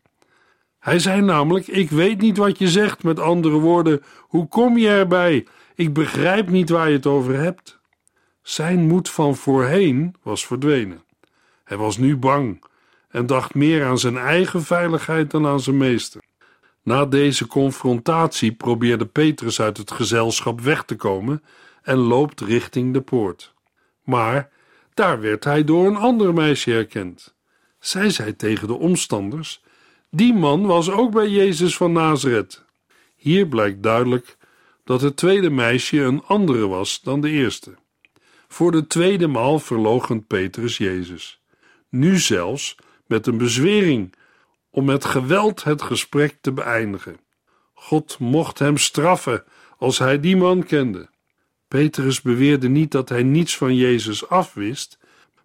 Hij 0.79 0.99
zei 0.99 1.21
namelijk: 1.21 1.67
Ik 1.67 1.91
weet 1.91 2.21
niet 2.21 2.37
wat 2.37 2.59
je 2.59 2.69
zegt, 2.69 3.03
met 3.03 3.21
andere 3.21 3.59
woorden, 3.59 4.03
hoe 4.21 4.49
kom 4.49 4.79
je 4.79 4.89
erbij? 4.89 5.47
Ik 5.75 5.93
begrijp 5.93 6.49
niet 6.49 6.69
waar 6.69 6.89
je 6.89 6.97
het 6.97 7.07
over 7.07 7.35
hebt. 7.35 7.79
Zijn 8.43 8.87
moed 8.87 9.11
van 9.11 9.37
voorheen 9.37 10.15
was 10.23 10.47
verdwenen. 10.47 11.03
Hij 11.65 11.77
was 11.77 11.97
nu 11.97 12.17
bang 12.17 12.67
en 13.09 13.27
dacht 13.27 13.55
meer 13.55 13.85
aan 13.85 13.99
zijn 13.99 14.17
eigen 14.17 14.63
veiligheid 14.63 15.31
dan 15.31 15.47
aan 15.47 15.61
zijn 15.61 15.77
meester. 15.77 16.21
Na 16.83 17.05
deze 17.05 17.47
confrontatie 17.47 18.53
probeerde 18.53 19.07
Petrus 19.07 19.61
uit 19.61 19.77
het 19.77 19.91
gezelschap 19.91 20.61
weg 20.61 20.85
te 20.85 20.97
komen 20.97 21.43
en 21.83 21.97
loopt 21.97 22.41
richting 22.41 22.93
de 22.93 23.01
poort. 23.01 23.55
Maar 24.05 24.51
daar 24.95 25.21
werd 25.21 25.45
hij 25.45 25.65
door 25.65 25.87
een 25.87 25.97
ander 25.97 26.35
meisje 26.35 26.71
herkend. 26.71 27.35
Zij 27.79 28.11
zei 28.11 28.37
tegen 28.37 28.67
de 28.67 28.75
omstanders: 28.75 29.63
Die 30.11 30.35
man 30.35 30.67
was 30.67 30.91
ook 30.91 31.13
bij 31.13 31.29
Jezus 31.29 31.77
van 31.77 31.93
Nazareth. 31.93 32.65
Hier 33.17 33.47
blijkt 33.47 33.83
duidelijk 33.83 34.37
dat 34.85 35.01
het 35.01 35.17
tweede 35.17 35.51
meisje 35.51 36.01
een 36.01 36.23
andere 36.25 36.67
was 36.67 37.01
dan 37.01 37.21
de 37.21 37.31
eerste. 37.31 37.75
Voor 38.49 38.73
de 38.73 38.87
tweede 38.87 39.27
maal 39.27 39.59
verloochent 39.59 40.27
Petrus 40.27 40.77
Jezus. 40.77 41.41
Nu 41.89 42.19
zelfs 42.19 42.77
met 43.09 43.27
een 43.27 43.39
bezwering 43.39 44.15
om 44.71 44.85
met 44.85 45.05
geweld 45.05 45.65
het 45.65 45.83
gesprek 45.83 46.39
te 46.41 46.53
beëindigen. 46.53 47.21
God 47.75 48.19
mocht 48.19 48.59
hem 48.59 48.77
straffen 48.77 49.45
als 49.79 49.99
hij 49.99 50.21
die 50.21 50.37
man 50.37 50.65
kende. 50.65 51.09
Petrus 51.69 52.23
beweerde 52.23 52.69
niet 52.69 52.91
dat 52.91 53.09
hij 53.09 53.23
niets 53.23 53.57
van 53.57 53.75
Jezus 53.75 54.29
afwist, 54.29 54.99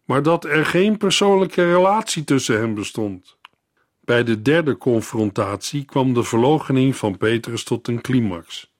maar 0.05 0.23
dat 0.23 0.45
er 0.45 0.65
geen 0.65 0.97
persoonlijke 0.97 1.71
relatie 1.71 2.23
tussen 2.23 2.57
hen 2.57 2.73
bestond. 2.73 3.37
Bij 3.99 4.23
de 4.23 4.41
derde 4.41 4.77
confrontatie 4.77 5.85
kwam 5.85 6.13
de 6.13 6.23
verloochening 6.23 6.95
van 6.95 7.17
Petrus 7.17 7.63
tot 7.63 7.87
een 7.87 8.01
climax. 8.01 8.71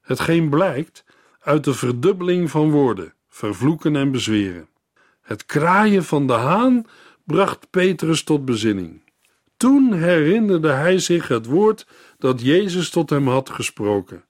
Hetgeen 0.00 0.48
blijkt 0.48 1.04
uit 1.40 1.64
de 1.64 1.74
verdubbeling 1.74 2.50
van 2.50 2.70
woorden, 2.70 3.14
vervloeken 3.28 3.96
en 3.96 4.10
bezweren. 4.10 4.68
Het 5.20 5.46
kraaien 5.46 6.04
van 6.04 6.26
de 6.26 6.32
haan 6.32 6.86
bracht 7.24 7.70
Petrus 7.70 8.22
tot 8.22 8.44
bezinning. 8.44 9.02
Toen 9.56 9.92
herinnerde 9.92 10.70
hij 10.70 10.98
zich 10.98 11.28
het 11.28 11.46
woord 11.46 11.86
dat 12.18 12.40
Jezus 12.40 12.90
tot 12.90 13.10
hem 13.10 13.28
had 13.28 13.50
gesproken. 13.50 14.24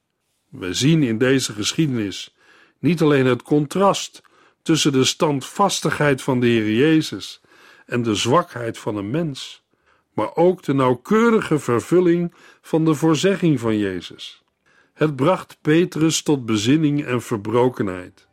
We 0.49 0.75
zien 0.75 1.03
in 1.03 1.19
deze 1.19 1.53
geschiedenis 1.53 2.35
niet 2.79 3.03
alleen 3.03 3.27
het 3.27 3.43
contrast 3.43 4.23
tussen 4.63 4.93
de 4.93 5.05
standvastigheid 5.05 6.23
van 6.23 6.41
de 6.41 6.47
Heer 6.47 6.73
Jezus 6.73 7.41
en 7.87 8.03
de 8.03 8.15
zwakheid 8.15 8.79
van 8.79 8.97
een 8.97 9.11
mens, 9.11 9.63
maar 10.13 10.37
ook 10.37 10.63
de 10.63 10.75
nauwkeurige 10.75 11.59
vervulling 11.59 12.35
van 12.63 12.85
de 12.85 12.95
voorzegging 12.95 13.61
van 13.61 13.79
Jezus. 13.79 14.43
Het 14.93 15.17
bracht 15.17 15.59
Petrus 15.61 16.23
tot 16.23 16.47
bezinning 16.47 17.05
en 17.05 17.23
verbrokenheid. 17.23 18.29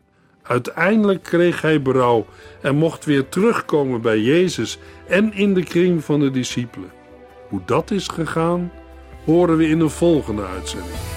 Uiteindelijk 0.47 1.23
kreeg 1.23 1.61
hij 1.61 1.81
berouw 1.81 2.25
en 2.61 2.75
mocht 2.75 3.05
weer 3.05 3.29
terugkomen 3.29 4.01
bij 4.01 4.19
Jezus 4.19 4.79
en 5.07 5.33
in 5.33 5.53
de 5.53 5.63
kring 5.63 6.03
van 6.03 6.19
de 6.19 6.31
discipelen. 6.31 6.91
Hoe 7.49 7.61
dat 7.65 7.91
is 7.91 8.07
gegaan, 8.07 8.71
horen 9.25 9.57
we 9.57 9.67
in 9.67 9.79
een 9.79 9.89
volgende 9.89 10.45
uitzending. 10.45 11.16